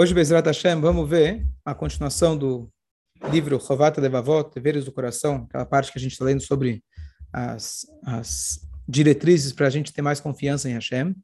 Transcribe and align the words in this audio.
Hoje, 0.00 0.14
Bezerra 0.14 0.40
Hashem, 0.40 0.80
vamos 0.80 1.06
ver 1.06 1.46
a 1.62 1.74
continuação 1.74 2.34
do 2.34 2.72
livro 3.30 3.60
Chovata 3.60 4.00
Levavot, 4.00 4.50
Deveres 4.54 4.86
do 4.86 4.92
Coração, 4.92 5.46
aquela 5.46 5.66
parte 5.66 5.92
que 5.92 5.98
a 5.98 6.00
gente 6.00 6.12
está 6.12 6.24
lendo 6.24 6.40
sobre 6.40 6.82
as, 7.30 7.84
as 8.06 8.66
diretrizes 8.88 9.52
para 9.52 9.66
a 9.66 9.70
gente 9.70 9.92
ter 9.92 10.00
mais 10.00 10.18
confiança 10.18 10.70
em 10.70 10.72
Hashem. 10.72 11.14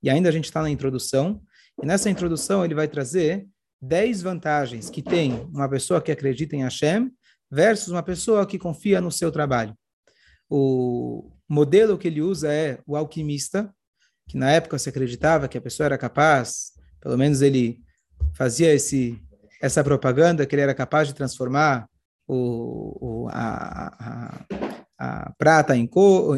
E 0.00 0.08
ainda 0.08 0.28
a 0.28 0.32
gente 0.32 0.44
está 0.44 0.62
na 0.62 0.70
introdução. 0.70 1.42
E 1.82 1.84
nessa 1.84 2.08
introdução 2.08 2.64
ele 2.64 2.72
vai 2.72 2.86
trazer 2.86 3.48
10 3.82 4.22
vantagens 4.22 4.88
que 4.88 5.02
tem 5.02 5.32
uma 5.52 5.68
pessoa 5.68 6.00
que 6.00 6.12
acredita 6.12 6.54
em 6.54 6.62
Hashem 6.62 7.10
versus 7.50 7.88
uma 7.88 8.00
pessoa 8.04 8.46
que 8.46 8.60
confia 8.60 9.00
no 9.00 9.10
seu 9.10 9.32
trabalho. 9.32 9.74
O 10.48 11.32
modelo 11.48 11.98
que 11.98 12.06
ele 12.06 12.22
usa 12.22 12.52
é 12.52 12.78
o 12.86 12.94
alquimista, 12.94 13.74
que 14.28 14.38
na 14.38 14.52
época 14.52 14.78
se 14.78 14.88
acreditava 14.88 15.48
que 15.48 15.58
a 15.58 15.60
pessoa 15.60 15.86
era 15.86 15.98
capaz, 15.98 16.74
pelo 17.00 17.18
menos 17.18 17.42
ele 17.42 17.82
fazia 18.34 18.72
esse, 18.72 19.20
essa 19.60 19.84
propaganda 19.84 20.46
que 20.46 20.54
ele 20.54 20.62
era 20.62 20.74
capaz 20.74 21.08
de 21.08 21.14
transformar 21.14 21.88
o, 22.26 23.24
o 23.24 23.28
a, 23.30 23.94
a, 23.98 24.44
a, 24.98 25.32
prata 25.36 25.76
em, 25.76 25.88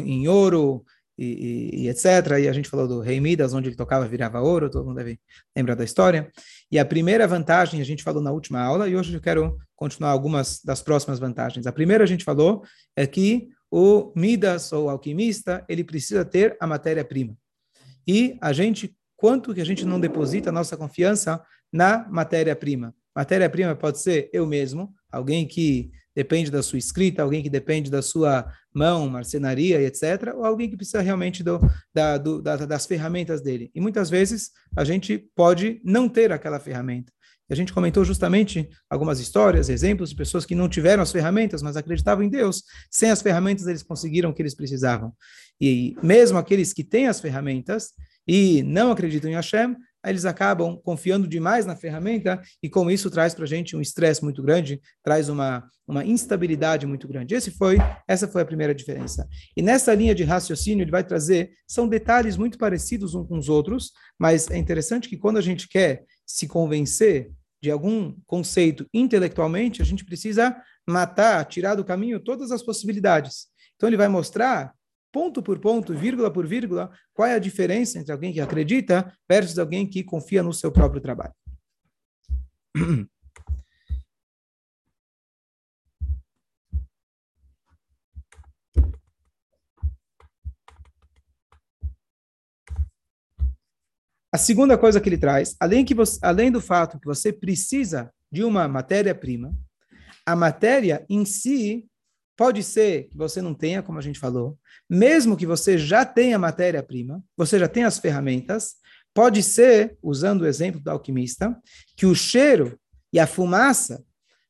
em 0.03 0.27
ouro 0.27 0.83
e, 1.17 1.25
e, 1.25 1.83
e, 1.83 1.89
etc. 1.89 2.05
E 2.41 2.47
a 2.47 2.53
gente 2.53 2.69
falou 2.69 2.87
do 2.87 2.99
rei 2.99 3.19
Midas, 3.19 3.53
onde 3.53 3.69
ele 3.69 3.75
tocava 3.75 4.07
virava 4.07 4.41
ouro, 4.41 4.69
todo 4.69 4.85
mundo 4.85 4.97
deve 4.97 5.19
lembrar 5.55 5.75
da 5.75 5.83
história. 5.83 6.31
E 6.71 6.79
a 6.79 6.85
primeira 6.85 7.27
vantagem 7.27 7.79
a 7.79 7.85
gente 7.85 8.03
falou 8.03 8.21
na 8.21 8.31
última 8.31 8.61
aula, 8.61 8.89
e 8.89 8.95
hoje 8.95 9.13
eu 9.13 9.21
quero 9.21 9.57
continuar 9.75 10.11
algumas 10.11 10.61
das 10.63 10.81
próximas 10.81 11.19
vantagens. 11.19 11.67
A 11.67 11.71
primeira 11.71 12.03
a 12.03 12.07
gente 12.07 12.23
falou 12.23 12.63
é 12.95 13.05
que 13.05 13.49
o 13.69 14.11
Midas, 14.15 14.71
ou 14.71 14.89
alquimista, 14.89 15.63
ele 15.67 15.83
precisa 15.83 16.23
ter 16.23 16.55
a 16.59 16.67
matéria-prima. 16.67 17.35
E 18.07 18.37
a 18.41 18.53
gente, 18.53 18.95
quanto 19.15 19.53
que 19.53 19.61
a 19.61 19.65
gente 19.65 19.85
não 19.85 19.99
deposita 19.99 20.49
a 20.49 20.53
nossa 20.53 20.77
confiança 20.77 21.41
na 21.73 22.07
matéria-prima. 22.09 22.95
Matéria-prima 23.15 23.75
pode 23.75 23.99
ser 23.99 24.29
eu 24.31 24.45
mesmo, 24.45 24.93
alguém 25.11 25.47
que 25.47 25.91
depende 26.15 26.51
da 26.51 26.61
sua 26.61 26.77
escrita, 26.77 27.23
alguém 27.23 27.41
que 27.41 27.49
depende 27.49 27.89
da 27.89 28.01
sua 28.01 28.47
mão, 28.73 29.09
marcenaria, 29.09 29.81
etc., 29.81 30.33
ou 30.35 30.45
alguém 30.45 30.69
que 30.69 30.77
precisa 30.77 31.01
realmente 31.01 31.43
do, 31.43 31.59
da, 31.93 32.17
do, 32.17 32.41
da, 32.41 32.55
das 32.57 32.85
ferramentas 32.85 33.41
dele. 33.41 33.71
E 33.73 33.81
muitas 33.81 34.09
vezes 34.09 34.51
a 34.75 34.83
gente 34.83 35.17
pode 35.35 35.81
não 35.83 36.07
ter 36.07 36.31
aquela 36.31 36.59
ferramenta. 36.59 37.11
A 37.49 37.55
gente 37.55 37.73
comentou 37.73 38.03
justamente 38.05 38.67
algumas 38.89 39.19
histórias, 39.19 39.69
exemplos 39.69 40.09
de 40.09 40.15
pessoas 40.15 40.45
que 40.45 40.55
não 40.55 40.69
tiveram 40.69 41.03
as 41.03 41.11
ferramentas, 41.11 41.61
mas 41.61 41.75
acreditavam 41.75 42.23
em 42.23 42.29
Deus. 42.29 42.63
Sem 42.89 43.11
as 43.11 43.21
ferramentas, 43.21 43.67
eles 43.67 43.83
conseguiram 43.83 44.29
o 44.29 44.33
que 44.33 44.41
eles 44.41 44.55
precisavam. 44.55 45.13
E 45.59 45.95
mesmo 46.01 46.37
aqueles 46.37 46.73
que 46.73 46.83
têm 46.83 47.07
as 47.07 47.19
ferramentas 47.19 47.91
e 48.27 48.63
não 48.63 48.91
acreditam 48.91 49.29
em 49.29 49.35
Hashem, 49.35 49.75
eles 50.09 50.25
acabam 50.25 50.77
confiando 50.83 51.27
demais 51.27 51.65
na 51.65 51.75
ferramenta 51.75 52.41
e 52.61 52.69
com 52.69 52.89
isso 52.89 53.09
traz 53.09 53.33
para 53.33 53.45
a 53.45 53.47
gente 53.47 53.75
um 53.75 53.81
estresse 53.81 54.23
muito 54.23 54.41
grande, 54.41 54.81
traz 55.03 55.29
uma, 55.29 55.67
uma 55.87 56.05
instabilidade 56.05 56.85
muito 56.85 57.07
grande. 57.07 57.35
Esse 57.35 57.51
foi, 57.51 57.77
essa 58.07 58.27
foi 58.27 58.41
a 58.41 58.45
primeira 58.45 58.75
diferença. 58.75 59.27
E 59.55 59.61
nessa 59.61 59.93
linha 59.93 60.13
de 60.13 60.23
raciocínio 60.23 60.83
ele 60.83 60.91
vai 60.91 61.03
trazer, 61.03 61.51
são 61.67 61.87
detalhes 61.87 62.37
muito 62.37 62.57
parecidos 62.57 63.15
uns 63.15 63.27
com 63.27 63.37
os 63.37 63.49
outros, 63.49 63.91
mas 64.19 64.49
é 64.49 64.57
interessante 64.57 65.09
que 65.09 65.17
quando 65.17 65.37
a 65.37 65.41
gente 65.41 65.67
quer 65.67 66.03
se 66.25 66.47
convencer 66.47 67.31
de 67.61 67.71
algum 67.71 68.13
conceito 68.25 68.85
intelectualmente, 68.93 69.81
a 69.81 69.85
gente 69.85 70.03
precisa 70.03 70.55
matar, 70.87 71.45
tirar 71.45 71.75
do 71.75 71.85
caminho 71.85 72.19
todas 72.19 72.51
as 72.51 72.61
possibilidades. 72.61 73.47
Então 73.75 73.87
ele 73.87 73.97
vai 73.97 74.07
mostrar 74.07 74.73
ponto 75.13 75.43
por 75.43 75.59
ponto, 75.59 75.93
vírgula 75.93 76.33
por 76.33 76.47
vírgula, 76.47 76.91
qual 77.13 77.27
é 77.27 77.35
a 77.35 77.39
diferença 77.39 77.99
entre 77.99 78.11
alguém 78.11 78.33
que 78.33 78.41
acredita 78.41 79.15
versus 79.29 79.59
alguém 79.59 79.87
que 79.87 80.03
confia 80.03 80.41
no 80.41 80.51
seu 80.51 80.71
próprio 80.71 80.99
trabalho. 80.99 81.33
A 94.33 94.37
segunda 94.39 94.75
coisa 94.79 94.99
que 94.99 95.07
ele 95.07 95.17
traz, 95.19 95.55
além, 95.59 95.85
que 95.85 95.93
você, 95.93 96.17
além 96.23 96.51
do 96.51 96.59
fato 96.59 96.99
que 96.99 97.05
você 97.05 97.31
precisa 97.31 98.11
de 98.31 98.43
uma 98.43 98.67
matéria-prima, 98.67 99.55
a 100.25 100.35
matéria 100.35 101.05
em 101.07 101.23
si 101.23 101.87
Pode 102.35 102.63
ser 102.63 103.09
que 103.09 103.17
você 103.17 103.41
não 103.41 103.53
tenha, 103.53 103.83
como 103.83 103.99
a 103.99 104.01
gente 104.01 104.19
falou, 104.19 104.57
mesmo 104.89 105.37
que 105.37 105.45
você 105.45 105.77
já 105.77 106.05
tenha 106.05 106.39
matéria-prima, 106.39 107.23
você 107.37 107.59
já 107.59 107.67
tenha 107.67 107.87
as 107.87 107.99
ferramentas, 107.99 108.75
pode 109.13 109.43
ser, 109.43 109.97
usando 110.01 110.41
o 110.41 110.47
exemplo 110.47 110.81
do 110.81 110.89
alquimista, 110.89 111.55
que 111.95 112.05
o 112.05 112.15
cheiro 112.15 112.79
e 113.11 113.19
a 113.19 113.27
fumaça 113.27 114.03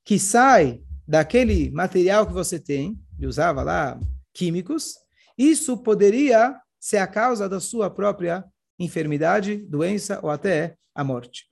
que 0.06 0.18
sai 0.18 0.82
daquele 1.08 1.70
material 1.72 2.26
que 2.26 2.34
você 2.34 2.58
tem, 2.60 2.98
e 3.20 3.28
usava 3.28 3.62
lá 3.64 4.00
químicos, 4.34 4.96
isso 5.38 5.78
poderia 5.78 6.58
ser 6.80 6.98
a 6.98 7.08
causa 7.08 7.48
da 7.48 7.60
sua 7.60 7.90
própria 7.90 8.44
enfermidade, 8.80 9.58
doença 9.58 10.20
ou 10.24 10.30
até 10.30 10.76
a 10.96 11.04
morte. 11.04 11.46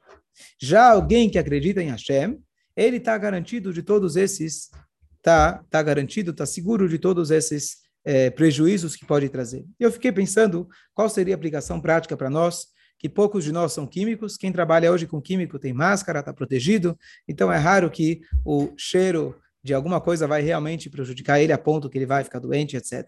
Já 0.59 0.91
alguém 0.91 1.29
que 1.29 1.37
acredita 1.37 1.81
em 1.81 1.89
Hashem, 1.89 2.41
ele 2.75 2.97
está 2.97 3.17
garantido 3.17 3.73
de 3.73 3.83
todos 3.83 4.15
esses 4.15 4.69
está 5.21 5.63
tá 5.69 5.81
garantido, 5.81 6.31
está 6.31 6.45
seguro 6.45 6.89
de 6.89 6.97
todos 6.97 7.31
esses 7.31 7.77
é, 8.03 8.29
prejuízos 8.31 8.95
que 8.95 9.05
pode 9.05 9.29
trazer. 9.29 9.65
Eu 9.79 9.91
fiquei 9.91 10.11
pensando 10.11 10.67
qual 10.93 11.07
seria 11.07 11.35
a 11.35 11.37
aplicação 11.37 11.79
prática 11.79 12.17
para 12.17 12.29
nós, 12.29 12.65
que 12.97 13.07
poucos 13.07 13.43
de 13.43 13.51
nós 13.51 13.71
são 13.71 13.87
químicos, 13.87 14.35
quem 14.35 14.51
trabalha 14.51 14.91
hoje 14.91 15.07
com 15.07 15.21
químico 15.21 15.57
tem 15.57 15.73
máscara, 15.73 16.19
está 16.19 16.33
protegido, 16.33 16.97
então 17.27 17.51
é 17.51 17.57
raro 17.57 17.89
que 17.89 18.21
o 18.45 18.73
cheiro 18.77 19.35
de 19.63 19.73
alguma 19.73 20.01
coisa 20.01 20.27
vai 20.27 20.41
realmente 20.41 20.89
prejudicar 20.89 21.39
ele 21.39 21.53
a 21.53 21.57
ponto 21.57 21.89
que 21.89 21.97
ele 21.97 22.05
vai 22.05 22.23
ficar 22.23 22.39
doente, 22.39 22.75
etc. 22.75 23.07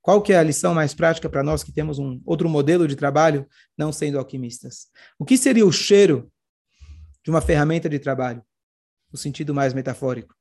Qual 0.00 0.22
que 0.22 0.32
é 0.32 0.38
a 0.38 0.42
lição 0.42 0.74
mais 0.74 0.94
prática 0.94 1.28
para 1.28 1.42
nós 1.42 1.64
que 1.64 1.72
temos 1.72 1.98
um 1.98 2.20
outro 2.24 2.48
modelo 2.48 2.86
de 2.86 2.94
trabalho, 2.94 3.46
não 3.76 3.90
sendo 3.90 4.18
alquimistas? 4.18 4.88
O 5.18 5.24
que 5.24 5.36
seria 5.36 5.66
o 5.66 5.72
cheiro 5.72 6.30
de 7.22 7.30
uma 7.30 7.40
ferramenta 7.40 7.88
de 7.88 7.98
trabalho, 7.98 8.42
no 9.10 9.18
sentido 9.18 9.54
mais 9.54 9.72
metafórico? 9.72 10.34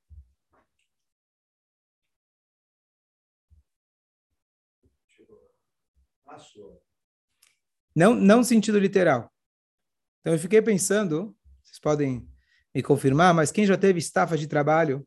Não, 7.95 8.13
não 8.15 8.43
sentido 8.43 8.79
literal. 8.79 9.31
Então 10.21 10.33
eu 10.33 10.39
fiquei 10.39 10.61
pensando, 10.61 11.35
vocês 11.63 11.79
podem 11.79 12.27
me 12.73 12.81
confirmar, 12.81 13.33
mas 13.33 13.51
quem 13.51 13.65
já 13.65 13.77
teve 13.77 13.99
estafa 13.99 14.37
de 14.37 14.47
trabalho, 14.47 15.05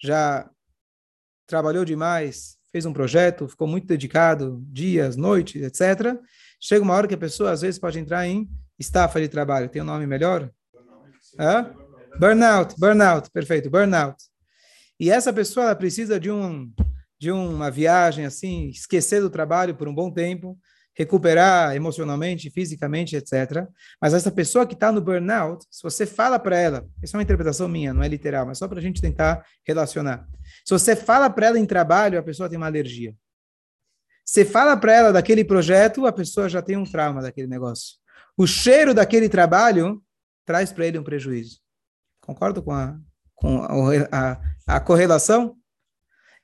já 0.00 0.48
trabalhou 1.46 1.84
demais, 1.84 2.58
fez 2.70 2.86
um 2.86 2.92
projeto, 2.92 3.48
ficou 3.48 3.66
muito 3.66 3.86
dedicado, 3.86 4.62
dias, 4.68 5.16
noites, 5.16 5.62
etc. 5.62 6.18
Chega 6.60 6.82
uma 6.82 6.94
hora 6.94 7.08
que 7.08 7.14
a 7.14 7.18
pessoa 7.18 7.50
às 7.50 7.60
vezes 7.60 7.78
pode 7.78 7.98
entrar 7.98 8.26
em 8.26 8.48
estafa 8.78 9.20
de 9.20 9.28
trabalho. 9.28 9.68
Tem 9.68 9.82
um 9.82 9.86
nome 9.86 10.06
melhor? 10.06 10.50
Hã? 11.38 11.74
Burnout, 12.18 12.74
burnout, 12.78 13.30
perfeito, 13.30 13.70
burnout. 13.70 14.22
E 15.00 15.10
essa 15.10 15.32
pessoa 15.32 15.74
precisa 15.74 16.20
de 16.20 16.30
um 16.30 16.72
de 17.18 17.30
uma 17.30 17.70
viagem 17.70 18.24
assim, 18.24 18.68
esquecer 18.68 19.20
do 19.20 19.30
trabalho 19.30 19.76
por 19.76 19.86
um 19.86 19.94
bom 19.94 20.10
tempo, 20.10 20.58
recuperar 20.94 21.74
emocionalmente, 21.74 22.50
fisicamente, 22.50 23.16
etc. 23.16 23.66
Mas 24.00 24.14
essa 24.14 24.30
pessoa 24.30 24.66
que 24.66 24.74
está 24.74 24.92
no 24.92 25.00
burnout, 25.00 25.64
se 25.70 25.82
você 25.82 26.04
fala 26.04 26.38
para 26.38 26.58
ela, 26.58 26.86
isso 27.02 27.16
é 27.16 27.18
uma 27.18 27.22
interpretação 27.22 27.68
minha, 27.68 27.94
não 27.94 28.02
é 28.02 28.08
literal, 28.08 28.46
mas 28.46 28.58
só 28.58 28.68
para 28.68 28.78
a 28.78 28.82
gente 28.82 29.00
tentar 29.00 29.44
relacionar. 29.66 30.26
Se 30.64 30.72
você 30.72 30.94
fala 30.94 31.30
para 31.30 31.46
ela 31.46 31.58
em 31.58 31.66
trabalho, 31.66 32.18
a 32.18 32.22
pessoa 32.22 32.48
tem 32.48 32.58
uma 32.58 32.66
alergia. 32.66 33.14
Você 34.24 34.44
fala 34.44 34.76
para 34.76 34.92
ela 34.92 35.12
daquele 35.12 35.44
projeto, 35.44 36.06
a 36.06 36.12
pessoa 36.12 36.48
já 36.48 36.62
tem 36.62 36.76
um 36.76 36.84
trauma 36.84 37.22
daquele 37.22 37.48
negócio. 37.48 37.96
O 38.36 38.46
cheiro 38.46 38.94
daquele 38.94 39.28
trabalho 39.28 40.02
traz 40.44 40.72
para 40.72 40.86
ele 40.86 40.98
um 40.98 41.04
prejuízo. 41.04 41.60
Concordo 42.20 42.62
com 42.62 42.72
a, 42.72 42.98
com 43.34 43.62
a, 43.62 44.08
a, 44.12 44.76
a 44.76 44.80
correlação? 44.80 45.56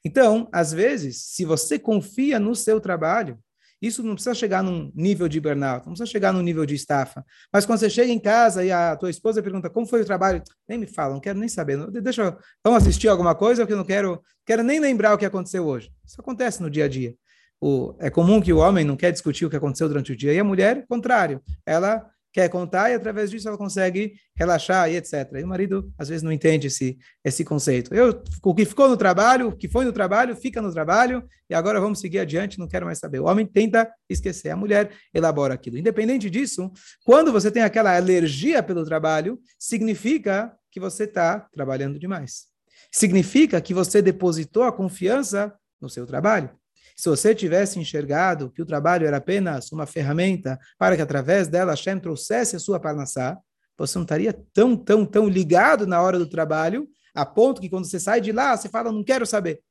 Então, 0.05 0.49
às 0.53 0.73
vezes, 0.73 1.23
se 1.23 1.45
você 1.45 1.79
confia 1.79 2.39
no 2.39 2.55
seu 2.55 2.81
trabalho, 2.81 3.39
isso 3.81 4.03
não 4.03 4.15
precisa 4.15 4.35
chegar 4.35 4.63
num 4.63 4.91
nível 4.95 5.29
de 5.29 5.41
burnout, 5.41 5.87
não 5.87 5.93
precisa 5.93 6.07
chegar 6.07 6.33
num 6.33 6.43
nível 6.43 6.67
de 6.67 6.75
estafa. 6.75 7.25
Mas 7.53 7.65
quando 7.65 7.79
você 7.79 7.89
chega 7.89 8.13
em 8.13 8.19
casa 8.19 8.65
e 8.65 8.73
a 8.73 8.97
tua 8.97 9.11
esposa 9.11 9.43
pergunta 9.43 9.71
como 9.71 9.87
foi 9.87 10.03
o 10.03 10.05
trabalho, 10.05 10.43
nem 10.69 10.79
me 10.79 10.87
fala, 10.87 11.15
não 11.15 11.21
quero 11.21 11.39
nem 11.39 11.49
saber. 11.49 11.79
Deixa 11.91 12.37
vamos 12.65 12.83
assistir 12.83 13.09
alguma 13.09 13.35
coisa 13.35 13.67
que 13.67 13.73
eu 13.73 13.77
não 13.77 13.85
quero, 13.85 14.21
quero 14.45 14.63
nem 14.63 14.81
lembrar 14.81 15.15
o 15.15 15.19
que 15.19 15.27
aconteceu 15.27 15.67
hoje. 15.67 15.93
Isso 16.05 16.21
acontece 16.21 16.63
no 16.63 16.71
dia 16.71 16.87
a 16.87 16.89
dia. 16.89 17.15
O, 17.61 17.95
é 17.99 18.09
comum 18.09 18.41
que 18.41 18.53
o 18.53 18.59
homem 18.59 18.85
não 18.85 18.97
quer 18.97 19.11
discutir 19.11 19.45
o 19.45 19.51
que 19.51 19.57
aconteceu 19.57 19.89
durante 19.89 20.13
o 20.13 20.17
dia 20.17 20.33
e 20.33 20.39
a 20.39 20.45
mulher, 20.45 20.85
contrário, 20.89 21.43
ela 21.67 22.09
quer 22.33 22.49
contar 22.49 22.91
e 22.91 22.95
através 22.95 23.31
disso 23.31 23.49
ela 23.49 23.57
consegue 23.57 24.15
relaxar 24.37 24.91
e 24.91 24.97
etc. 24.97 25.33
E 25.39 25.43
o 25.43 25.49
marido 25.49 25.93
às 25.99 26.09
vezes 26.09 26.23
não 26.23 26.33
entende 26.33 26.67
esse 26.67 26.99
esse 27.25 27.45
conceito. 27.45 27.95
Eu 27.95 28.23
o 28.43 28.55
que 28.55 28.65
ficou 28.65 28.89
no 28.89 28.97
trabalho, 28.97 29.49
o 29.49 29.57
que 29.57 29.69
foi 29.69 29.85
no 29.85 29.93
trabalho, 29.93 30.37
fica 30.37 30.61
no 30.61 30.73
trabalho 30.73 31.23
e 31.49 31.55
agora 31.55 31.81
vamos 31.81 32.01
seguir 32.01 32.19
adiante, 32.19 32.59
não 32.59 32.69
quero 32.69 32.87
mais 32.87 32.99
saber. 32.99 33.21
O 33.21 33.25
homem 33.25 33.47
tenta 33.47 33.91
esquecer, 34.09 34.51
a 34.51 34.57
mulher 34.57 34.91
elabora 35.15 35.55
aquilo. 35.55 35.79
Independente 35.79 36.29
disso, 36.29 36.71
quando 37.05 37.33
você 37.33 37.51
tem 37.51 37.63
aquela 37.63 37.97
alergia 37.97 38.63
pelo 38.63 38.85
trabalho, 38.85 39.41
significa 39.59 40.53
que 40.71 40.81
você 40.81 41.05
está 41.05 41.41
trabalhando 41.53 41.99
demais. 41.99 42.47
Significa 42.91 43.61
que 43.61 43.75
você 43.75 44.01
depositou 44.01 44.63
a 44.63 44.73
confiança 44.73 45.55
no 45.81 45.89
seu 45.89 46.07
trabalho. 46.07 46.51
Se 46.99 47.09
você 47.09 47.33
tivesse 47.33 47.79
enxergado 47.79 48.50
que 48.50 48.61
o 48.61 48.67
trabalho 48.67 49.06
era 49.06 49.19
apenas 49.19 49.71
uma 49.71 49.87
ferramenta 49.87 50.59
para 50.77 50.97
que 50.97 51.03
através 51.03 51.47
dela 51.47 51.71
Hashem 51.71 52.00
trouxesse 52.00 52.56
a 52.56 52.59
sua 52.59 52.81
parnassá, 52.81 53.39
você 53.77 53.97
não 53.97 54.03
estaria 54.03 54.33
tão, 54.53 54.77
tão, 54.77 55.06
tão 55.06 55.29
ligado 55.29 55.87
na 55.87 56.03
hora 56.03 56.19
do 56.19 56.29
trabalho, 56.29 56.89
a 57.15 57.25
ponto 57.25 57.61
que 57.61 57.71
quando 57.71 57.85
você 57.85 58.00
sai 58.00 58.21
de 58.21 58.33
lá, 58.33 58.56
você 58.56 58.69
fala, 58.69 58.91
não 58.91 59.05
quero 59.05 59.25
saber. 59.25 59.62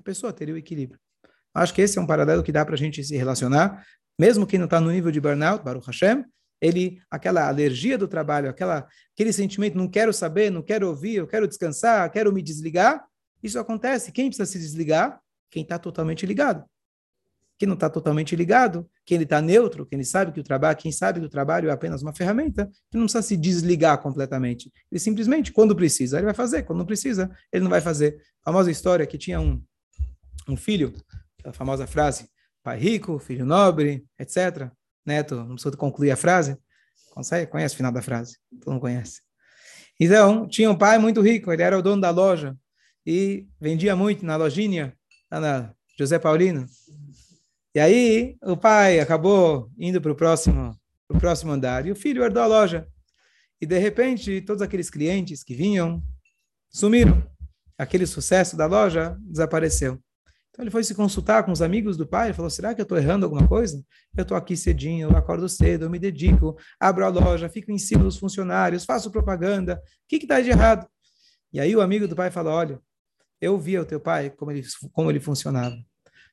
A 0.00 0.02
pessoa 0.02 0.32
teria 0.32 0.54
o 0.54 0.56
equilíbrio. 0.56 0.98
Acho 1.52 1.74
que 1.74 1.82
esse 1.82 1.98
é 1.98 2.00
um 2.00 2.06
paralelo 2.06 2.42
que 2.42 2.50
dá 2.50 2.64
para 2.64 2.76
a 2.76 2.78
gente 2.78 3.04
se 3.04 3.14
relacionar, 3.14 3.84
mesmo 4.18 4.46
quem 4.46 4.58
não 4.58 4.64
está 4.64 4.80
no 4.80 4.90
nível 4.90 5.12
de 5.12 5.20
burnout, 5.20 5.62
Baruch 5.62 5.86
Hashem, 5.86 6.24
ele, 6.62 6.98
aquela 7.10 7.46
alergia 7.46 7.98
do 7.98 8.08
trabalho, 8.08 8.48
aquela, 8.48 8.88
aquele 9.12 9.34
sentimento, 9.34 9.76
não 9.76 9.86
quero 9.86 10.14
saber, 10.14 10.50
não 10.50 10.62
quero 10.62 10.88
ouvir, 10.88 11.16
eu 11.16 11.26
quero 11.26 11.46
descansar, 11.46 12.10
quero 12.10 12.32
me 12.32 12.40
desligar, 12.40 13.04
isso 13.42 13.58
acontece. 13.58 14.10
Quem 14.12 14.28
precisa 14.28 14.50
se 14.50 14.58
desligar? 14.58 15.20
Quem 15.50 15.62
está 15.62 15.78
totalmente 15.78 16.24
ligado. 16.26 16.64
Quem 17.58 17.66
não 17.66 17.74
está 17.74 17.90
totalmente 17.90 18.36
ligado, 18.36 18.88
quem 19.04 19.16
ele 19.16 19.24
está 19.24 19.42
neutro, 19.42 19.84
quem 19.84 19.96
ele 19.96 20.04
sabe 20.04 20.30
que 20.30 20.38
o 20.38 20.44
trabalho, 20.44 20.78
quem 20.78 20.92
sabe 20.92 21.18
que 21.18 21.26
o 21.26 21.28
trabalho 21.28 21.68
é 21.68 21.72
apenas 21.72 22.02
uma 22.02 22.14
ferramenta, 22.14 22.70
que 22.88 22.96
não 22.96 23.04
precisa 23.04 23.22
se 23.22 23.36
desligar 23.36 24.00
completamente. 24.00 24.72
Ele 24.90 25.00
simplesmente, 25.00 25.52
quando 25.52 25.74
precisa, 25.74 26.18
ele 26.18 26.26
vai 26.26 26.34
fazer, 26.34 26.62
quando 26.62 26.78
não 26.78 26.86
precisa, 26.86 27.28
ele 27.52 27.64
não 27.64 27.70
vai 27.70 27.80
fazer. 27.80 28.22
A 28.42 28.50
famosa 28.50 28.70
história 28.70 29.04
que 29.06 29.18
tinha 29.18 29.40
um, 29.40 29.60
um 30.48 30.56
filho, 30.56 30.94
a 31.44 31.52
famosa 31.52 31.84
frase, 31.84 32.28
pai 32.62 32.78
rico, 32.78 33.18
filho 33.18 33.44
nobre, 33.44 34.04
etc. 34.20 34.70
Neto, 35.04 35.34
não 35.36 35.54
precisa 35.54 35.76
concluir 35.76 36.12
a 36.12 36.16
frase. 36.16 36.56
Consegue? 37.10 37.50
Conhece 37.50 37.74
o 37.74 37.76
final 37.76 37.90
da 37.90 38.02
frase? 38.02 38.38
Tu 38.60 38.70
não 38.70 38.78
conhece. 38.78 39.20
Então, 39.98 40.46
tinha 40.46 40.70
um 40.70 40.78
pai 40.78 40.96
muito 40.98 41.20
rico, 41.20 41.52
ele 41.52 41.62
era 41.62 41.76
o 41.76 41.82
dono 41.82 42.00
da 42.00 42.10
loja 42.10 42.56
e 43.04 43.48
vendia 43.60 43.96
muito 43.96 44.24
na 44.24 44.36
lojinha 44.36 44.96
lá 45.30 45.40
na 45.40 45.74
José 45.98 46.18
Paulino. 46.18 46.66
E 47.74 47.80
aí 47.80 48.36
o 48.42 48.56
pai 48.56 48.98
acabou 48.98 49.70
indo 49.78 50.00
para 50.00 50.12
o 50.12 50.14
próximo, 50.14 50.76
pro 51.06 51.18
próximo 51.18 51.52
andar 51.52 51.86
e 51.86 51.92
o 51.92 51.96
filho 51.96 52.24
herdou 52.24 52.42
a 52.42 52.46
loja. 52.46 52.88
E 53.60 53.66
de 53.66 53.78
repente 53.78 54.40
todos 54.40 54.62
aqueles 54.62 54.90
clientes 54.90 55.42
que 55.44 55.54
vinham 55.54 56.02
sumiram. 56.70 57.22
Aquele 57.76 58.06
sucesso 58.06 58.56
da 58.56 58.66
loja 58.66 59.16
desapareceu. 59.20 60.00
Então 60.50 60.64
ele 60.64 60.72
foi 60.72 60.82
se 60.82 60.92
consultar 60.92 61.44
com 61.44 61.52
os 61.52 61.62
amigos 61.62 61.96
do 61.96 62.04
pai 62.04 62.30
e 62.30 62.32
falou: 62.32 62.50
será 62.50 62.74
que 62.74 62.80
eu 62.80 62.82
estou 62.82 62.98
errando 62.98 63.24
alguma 63.24 63.46
coisa? 63.46 63.80
Eu 64.16 64.22
estou 64.22 64.36
aqui 64.36 64.56
cedinho, 64.56 65.08
eu 65.08 65.16
acordo 65.16 65.48
cedo, 65.48 65.84
eu 65.84 65.90
me 65.90 66.00
dedico, 66.00 66.56
abro 66.80 67.04
a 67.04 67.08
loja, 67.08 67.48
fico 67.48 67.70
em 67.70 67.78
cima 67.78 68.02
dos 68.02 68.18
funcionários, 68.18 68.84
faço 68.84 69.08
propaganda. 69.08 69.74
O 69.76 70.08
que 70.08 70.16
está 70.16 70.40
de 70.40 70.50
errado? 70.50 70.88
E 71.52 71.60
aí 71.60 71.76
o 71.76 71.80
amigo 71.80 72.08
do 72.08 72.16
pai 72.16 72.32
falou: 72.32 72.54
olha, 72.54 72.80
eu 73.40 73.58
via 73.58 73.82
o 73.82 73.84
teu 73.84 74.00
pai 74.00 74.30
como 74.30 74.50
ele, 74.50 74.62
como 74.92 75.10
ele 75.10 75.20
funcionava. 75.20 75.76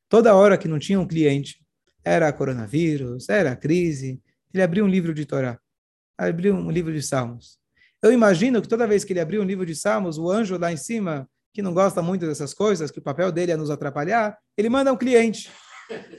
Toda 0.09 0.35
hora 0.35 0.57
que 0.57 0.67
não 0.67 0.79
tinha 0.79 0.99
um 0.99 1.07
cliente, 1.07 1.59
era 2.03 2.31
coronavírus, 2.31 3.27
era 3.29 3.55
crise, 3.55 4.21
ele 4.53 4.61
abria 4.61 4.85
um 4.85 4.87
livro 4.87 5.13
de 5.13 5.25
Torá, 5.25 5.59
abria 6.17 6.53
um 6.53 6.69
livro 6.69 6.93
de 6.93 7.01
Salmos. 7.01 7.57
Eu 8.01 8.13
imagino 8.13 8.61
que 8.61 8.67
toda 8.67 8.85
vez 8.85 9.03
que 9.03 9.13
ele 9.13 9.19
abria 9.19 9.41
um 9.41 9.45
livro 9.45 9.65
de 9.65 9.75
Salmos, 9.75 10.17
o 10.19 10.29
anjo 10.29 10.57
lá 10.57 10.71
em 10.71 10.77
cima, 10.77 11.27
que 11.51 11.61
não 11.61 11.73
gosta 11.73 12.01
muito 12.01 12.27
dessas 12.27 12.53
coisas, 12.53 12.91
que 12.91 12.99
o 12.99 13.01
papel 13.01 13.31
dele 13.31 13.51
é 13.51 13.57
nos 13.57 13.71
atrapalhar, 13.71 14.37
ele 14.55 14.69
manda 14.69 14.93
um 14.93 14.97
cliente. 14.97 15.49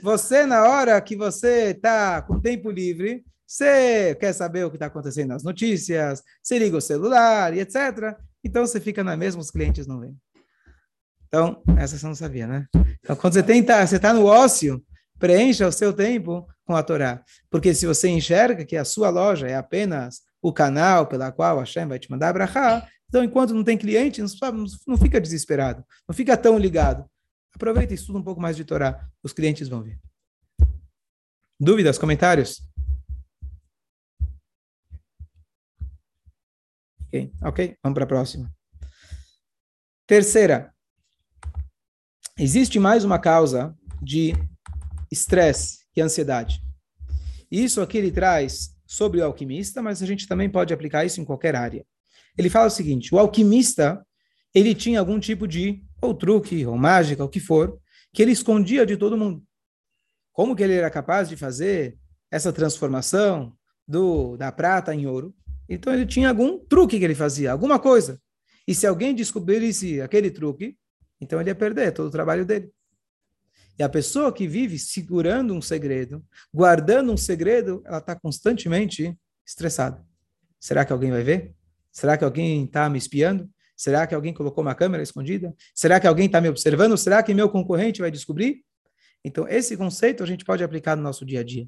Você, 0.03 0.45
na 0.45 0.65
hora 0.65 1.01
que 1.01 1.17
você 1.17 1.71
está 1.71 2.21
com 2.23 2.41
tempo 2.41 2.71
livre, 2.71 3.25
você 3.47 4.17
quer 4.17 4.33
saber 4.33 4.65
o 4.65 4.71
que 4.71 4.77
está 4.77 4.87
acontecendo 4.87 5.29
nas 5.29 5.45
notícias, 5.45 6.23
você 6.43 6.59
liga 6.59 6.77
o 6.77 6.81
celular 6.81 7.55
e 7.55 7.61
etc. 7.61 8.17
Então 8.43 8.67
você 8.67 8.81
fica 8.81 9.05
na 9.05 9.17
mesma, 9.17 9.41
os 9.41 9.51
clientes 9.51 9.87
não 9.87 10.01
vêm. 10.01 10.17
Então, 11.37 11.63
essa 11.77 11.99
você 11.99 12.07
não 12.07 12.15
sabia, 12.15 12.47
né? 12.47 12.67
Então, 13.01 13.15
quando 13.15 13.35
você 13.35 13.43
tenta, 13.43 13.87
você 13.87 13.97
está 13.97 14.11
no 14.15 14.25
ócio, 14.25 14.83
preencha 15.19 15.69
o 15.69 15.73
seu 15.73 15.93
tempo 15.93 16.49
com 16.65 16.75
a 16.75 16.83
Torá. 16.83 17.23
Porque 17.51 17.75
se 17.75 17.87
você 17.87 18.09
enxerga 18.09 18.65
que 18.65 18.75
a 18.75 18.87
sua 18.87 19.11
loja 19.11 19.47
é 19.47 19.55
apenas 19.55 20.23
o 20.41 20.51
canal 20.51 21.07
pela 21.07 21.31
qual 21.31 21.59
a 21.59 21.61
Hashem 21.61 21.87
vai 21.87 21.99
te 21.99 22.11
mandar 22.11 22.31
abrahar, 22.31 22.89
então, 23.07 23.23
enquanto 23.23 23.53
não 23.53 23.63
tem 23.63 23.77
cliente, 23.77 24.23
não, 24.23 24.29
não 24.87 24.97
fica 24.97 25.21
desesperado, 25.21 25.85
não 26.09 26.15
fica 26.17 26.39
tão 26.39 26.59
ligado. 26.59 27.05
Aproveita 27.55 27.93
e 27.93 27.97
estuda 27.97 28.19
um 28.19 28.25
pouco 28.25 28.41
mais 28.41 28.57
de 28.57 28.65
Torá, 28.65 29.07
os 29.23 29.35
clientes 29.35 29.69
vão 29.69 29.83
vir. 29.83 30.01
Dúvidas, 31.61 31.99
comentários? 31.99 32.67
Ok, 37.09 37.31
ok, 37.43 37.77
vamos 37.83 37.95
para 37.95 38.05
a 38.05 38.09
próxima. 38.09 38.51
Terceira, 40.07 40.75
existe 42.39 42.79
mais 42.79 43.05
uma 43.05 43.19
causa 43.19 43.75
de 44.03 44.35
estresse 45.11 45.79
e 45.97 46.03
ansiedade. 46.03 46.61
Isso 47.51 47.81
aqui 47.81 47.97
ele 47.97 48.11
traz 48.11 48.77
sobre 48.87 49.21
o 49.21 49.25
alquimista, 49.25 49.81
mas 49.81 50.03
a 50.03 50.07
gente 50.07 50.29
também 50.29 50.51
pode 50.51 50.73
aplicar 50.75 51.05
isso 51.05 51.21
em 51.21 51.25
qualquer 51.25 51.57
área. 51.57 51.85
Ele 52.37 52.51
fala 52.51 52.67
o 52.67 52.71
seguinte: 52.71 53.15
o 53.15 53.19
alquimista 53.19 54.05
ele 54.55 54.75
tinha 54.75 55.01
algum 55.01 55.19
tipo 55.19 55.47
de 55.49 55.83
ou 56.01 56.15
truque 56.15 56.67
ou 56.67 56.77
mágica, 56.77 57.25
o 57.25 57.29
que 57.29 57.41
for, 57.41 57.79
que 58.13 58.23
ele 58.23 58.33
escondia 58.33 58.85
de 58.85 58.97
todo 58.97 59.17
mundo. 59.17 59.43
Como 60.33 60.55
que 60.55 60.63
ele 60.63 60.75
era 60.75 60.91
capaz 60.91 61.29
de 61.29 61.37
fazer 61.37 61.97
essa 62.31 62.53
transformação 62.53 63.55
do 63.89 64.37
da 64.37 64.53
prata 64.53 64.95
em 64.95 65.07
ouro? 65.07 65.35
Então 65.69 65.93
ele 65.93 66.07
tinha 66.07 66.29
algum 66.29 66.59
truque 66.59 66.99
que 66.99 67.05
ele 67.05 67.15
fazia, 67.15 67.53
alguma 67.53 67.79
coisa. 67.79 68.21
E 68.69 68.75
se 68.75 68.87
alguém 68.87 69.15
descobrisse 69.15 70.01
aquele 70.01 70.31
truque, 70.31 70.77
então 71.21 71.41
ele 71.41 71.51
ia 71.51 71.55
perder 71.55 71.93
todo 71.93 72.07
o 72.07 72.11
trabalho 72.11 72.45
dele. 72.45 72.71
E 73.79 73.83
a 73.83 73.89
pessoa 73.89 74.33
que 74.33 74.47
vive 74.49 74.79
segurando 74.79 75.53
um 75.55 75.61
segredo, 75.61 76.25
guardando 76.53 77.13
um 77.13 77.17
segredo, 77.17 77.83
ela 77.85 77.99
está 77.99 78.17
constantemente 78.17 79.17
estressada. 79.47 80.03
Será 80.59 80.85
que 80.85 80.93
alguém 80.93 81.11
vai 81.11 81.23
ver? 81.23 81.55
Será 81.93 82.17
que 82.17 82.25
alguém 82.25 82.65
está 82.65 82.89
me 82.89 82.99
espiando? 82.99 83.49
Será 83.77 84.07
que 84.07 84.15
alguém 84.15 84.33
colocou 84.33 84.65
uma 84.65 84.75
câmera 84.75 85.03
escondida? 85.03 85.55
Será 85.75 86.01
que 86.01 86.07
alguém 86.07 86.27
está 86.27 86.41
me 86.41 86.49
observando? 86.49 86.97
Será 86.97 87.23
que 87.23 87.35
meu 87.35 87.49
concorrente 87.51 88.01
vai 88.01 88.11
descobrir? 88.11 88.65
Então, 89.23 89.47
esse 89.47 89.77
conceito 89.77 90.23
a 90.23 90.27
gente 90.27 90.45
pode 90.45 90.65
aplicar 90.65 90.97
no 90.97 91.03
nosso 91.03 91.27
dia 91.27 91.41
a 91.41 91.45
dia. 91.45 91.67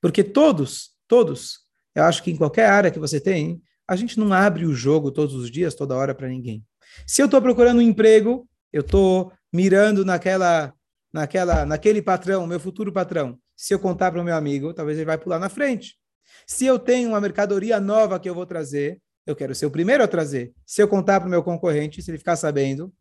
Porque 0.00 0.22
todos, 0.22 0.90
todos, 1.08 1.60
eu 1.94 2.04
acho 2.04 2.22
que 2.22 2.30
em 2.30 2.36
qualquer 2.36 2.68
área 2.68 2.90
que 2.90 2.98
você 2.98 3.18
tem, 3.18 3.62
a 3.88 3.96
gente 3.96 4.18
não 4.18 4.32
abre 4.32 4.66
o 4.66 4.74
jogo 4.74 5.10
todos 5.10 5.34
os 5.34 5.50
dias, 5.50 5.74
toda 5.74 5.96
hora 5.96 6.14
para 6.14 6.28
ninguém. 6.28 6.64
Se 7.06 7.22
eu 7.22 7.26
estou 7.26 7.40
procurando 7.40 7.78
um 7.78 7.82
emprego, 7.82 8.46
eu 8.76 8.82
estou 8.82 9.32
mirando 9.50 10.04
naquela, 10.04 10.74
naquela, 11.10 11.64
naquele 11.64 12.02
patrão, 12.02 12.46
meu 12.46 12.60
futuro 12.60 12.92
patrão. 12.92 13.38
Se 13.56 13.72
eu 13.72 13.78
contar 13.78 14.12
para 14.12 14.20
o 14.20 14.24
meu 14.24 14.36
amigo, 14.36 14.74
talvez 14.74 14.98
ele 14.98 15.06
vai 15.06 15.16
pular 15.16 15.38
na 15.38 15.48
frente. 15.48 15.98
Se 16.46 16.66
eu 16.66 16.78
tenho 16.78 17.08
uma 17.08 17.20
mercadoria 17.20 17.80
nova 17.80 18.20
que 18.20 18.28
eu 18.28 18.34
vou 18.34 18.44
trazer, 18.44 19.00
eu 19.26 19.34
quero 19.34 19.54
ser 19.54 19.64
o 19.64 19.70
primeiro 19.70 20.04
a 20.04 20.06
trazer. 20.08 20.52
Se 20.66 20.82
eu 20.82 20.88
contar 20.88 21.20
para 21.20 21.26
o 21.26 21.30
meu 21.30 21.42
concorrente, 21.42 22.02
se 22.02 22.10
ele 22.10 22.18
ficar 22.18 22.36
sabendo, 22.36 22.92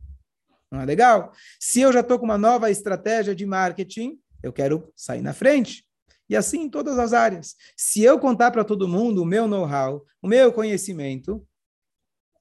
não 0.72 0.80
é 0.80 0.86
legal. 0.86 1.34
Se 1.60 1.82
eu 1.82 1.92
já 1.92 2.00
estou 2.00 2.18
com 2.18 2.26
uma 2.26 2.38
nova 2.38 2.72
estratégia 2.72 3.36
de 3.36 3.46
marketing, 3.46 4.18
eu 4.42 4.54
quero 4.54 4.94
sair 4.96 5.22
na 5.22 5.34
frente. 5.34 5.86
E 6.30 6.38
assim 6.38 6.62
em 6.62 6.70
todas 6.70 6.98
as 6.98 7.12
áreas. 7.12 7.56
Se 7.76 8.02
eu 8.02 8.18
contar 8.18 8.50
para 8.50 8.64
todo 8.64 8.88
mundo 8.88 9.22
o 9.22 9.26
meu 9.26 9.46
know-how, 9.46 10.06
o 10.22 10.28
meu 10.28 10.54
conhecimento, 10.54 11.46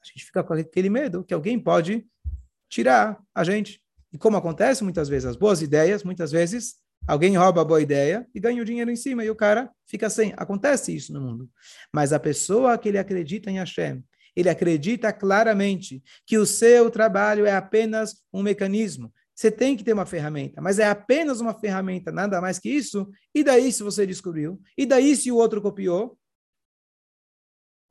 a 0.00 0.06
gente 0.06 0.24
fica 0.24 0.44
com 0.44 0.54
aquele 0.54 0.88
medo 0.88 1.24
que 1.24 1.34
alguém 1.34 1.58
pode 1.58 2.06
tirar 2.74 3.22
a 3.32 3.44
gente. 3.44 3.80
E 4.12 4.18
como 4.18 4.36
acontece 4.36 4.82
muitas 4.82 5.08
vezes, 5.08 5.26
as 5.26 5.36
boas 5.36 5.62
ideias, 5.62 6.02
muitas 6.02 6.32
vezes 6.32 6.74
alguém 7.06 7.36
rouba 7.36 7.60
a 7.60 7.64
boa 7.64 7.80
ideia 7.80 8.26
e 8.34 8.40
ganha 8.40 8.60
o 8.60 8.64
dinheiro 8.64 8.90
em 8.90 8.96
cima 8.96 9.24
e 9.24 9.30
o 9.30 9.36
cara 9.36 9.70
fica 9.86 10.10
sem. 10.10 10.34
Acontece 10.36 10.94
isso 10.94 11.12
no 11.12 11.20
mundo. 11.20 11.48
Mas 11.92 12.12
a 12.12 12.18
pessoa 12.18 12.76
que 12.76 12.88
ele 12.88 12.98
acredita 12.98 13.48
em 13.48 13.58
Hashem, 13.58 14.02
ele 14.34 14.48
acredita 14.48 15.12
claramente 15.12 16.02
que 16.26 16.36
o 16.36 16.44
seu 16.44 16.90
trabalho 16.90 17.46
é 17.46 17.54
apenas 17.54 18.24
um 18.32 18.42
mecanismo. 18.42 19.12
Você 19.32 19.52
tem 19.52 19.76
que 19.76 19.84
ter 19.84 19.92
uma 19.92 20.06
ferramenta, 20.06 20.60
mas 20.60 20.80
é 20.80 20.86
apenas 20.88 21.40
uma 21.40 21.54
ferramenta, 21.54 22.10
nada 22.10 22.40
mais 22.40 22.58
que 22.58 22.68
isso. 22.68 23.08
E 23.32 23.44
daí 23.44 23.70
se 23.70 23.84
você 23.84 24.04
descobriu? 24.04 24.60
E 24.76 24.84
daí 24.84 25.14
se 25.14 25.30
o 25.30 25.36
outro 25.36 25.62
copiou? 25.62 26.18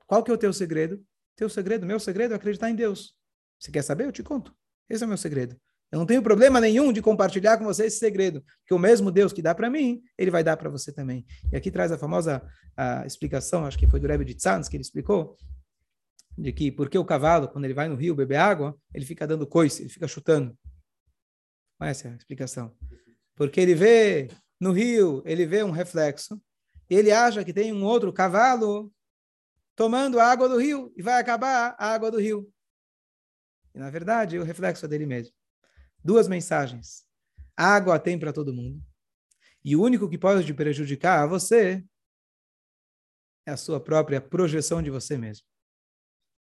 Qual 0.06 0.22
que 0.22 0.32
é 0.32 0.34
o 0.34 0.38
teu 0.38 0.52
segredo? 0.52 1.02
Teu 1.38 1.48
segredo, 1.48 1.86
meu 1.86 2.00
segredo 2.02 2.34
é 2.34 2.36
acreditar 2.36 2.70
em 2.70 2.76
Deus. 2.76 3.16
Você 3.60 3.72
quer 3.72 3.82
saber? 3.82 4.06
Eu 4.06 4.12
te 4.12 4.22
conto. 4.22 4.54
Esse 4.90 5.04
é 5.04 5.06
o 5.06 5.08
meu 5.08 5.18
segredo. 5.18 5.56
Eu 5.92 6.00
não 6.00 6.06
tenho 6.08 6.24
problema 6.24 6.60
nenhum 6.60 6.92
de 6.92 7.04
compartilhar 7.04 7.58
com 7.58 7.66
você 7.66 7.86
esse 7.86 8.00
segredo, 8.00 8.44
porque 8.62 8.74
o 8.74 8.80
mesmo 8.80 9.12
Deus 9.12 9.32
que 9.32 9.44
dá 9.44 9.54
para 9.54 9.70
mim, 9.70 10.02
ele 10.18 10.32
vai 10.32 10.44
dar 10.44 10.58
para 10.58 10.68
você 10.68 10.92
também. 10.92 11.24
E 11.52 11.56
aqui 11.56 11.70
traz 11.70 11.92
a 11.92 11.98
famosa 12.00 12.42
a 12.76 13.06
explicação, 13.06 13.64
acho 13.64 13.78
que 13.78 13.88
foi 13.88 14.00
do 14.00 14.08
Rebbe 14.08 14.26
de 14.26 14.34
Tzans 14.34 14.68
que 14.68 14.76
ele 14.76 14.82
explicou, 14.82 15.38
de 16.36 16.52
que 16.52 16.72
porque 16.72 16.98
o 16.98 17.06
cavalo, 17.06 17.48
quando 17.48 17.66
ele 17.66 17.76
vai 17.76 17.88
no 17.88 17.96
rio 17.96 18.16
beber 18.16 18.38
água, 18.38 18.76
ele 18.92 19.06
fica 19.06 19.28
dando 19.28 19.46
coice, 19.46 19.84
ele 19.84 19.90
fica 19.90 20.08
chutando. 20.08 20.58
Essa 21.80 22.08
é 22.08 22.12
a 22.12 22.16
explicação. 22.16 22.76
Porque 23.36 23.60
ele 23.60 23.76
vê 23.76 24.30
no 24.60 24.72
rio, 24.72 25.22
ele 25.26 25.46
vê 25.46 25.64
um 25.64 25.72
reflexo, 25.72 26.42
e 26.90 26.96
ele 26.96 27.12
acha 27.12 27.44
que 27.44 27.54
tem 27.54 27.72
um 27.72 27.84
outro 27.84 28.12
cavalo 28.12 28.92
tomando 29.76 30.20
a 30.20 30.26
água 30.26 30.48
do 30.48 30.58
rio, 30.58 30.92
e 30.96 31.02
vai 31.02 31.20
acabar 31.20 31.76
a 31.78 31.94
água 31.94 32.10
do 32.10 32.20
rio. 32.20 32.52
E, 33.74 33.80
na 33.80 33.90
verdade, 33.90 34.38
o 34.38 34.44
reflexo 34.44 34.86
é 34.86 34.88
dele 34.88 35.06
mesmo. 35.06 35.34
Duas 36.04 36.28
mensagens. 36.28 37.04
Água 37.56 38.00
tem 38.00 38.20
para 38.20 38.34
todo 38.34 38.54
mundo. 38.54 38.82
E 39.64 39.76
o 39.76 39.82
único 39.82 40.10
que 40.10 40.18
pode 40.18 40.46
te 40.46 40.54
prejudicar 40.54 41.24
a 41.24 41.28
você 41.28 41.84
é 43.46 43.52
a 43.52 43.58
sua 43.58 43.80
própria 43.80 44.20
projeção 44.20 44.82
de 44.82 44.90
você 44.90 45.18
mesmo. 45.18 45.46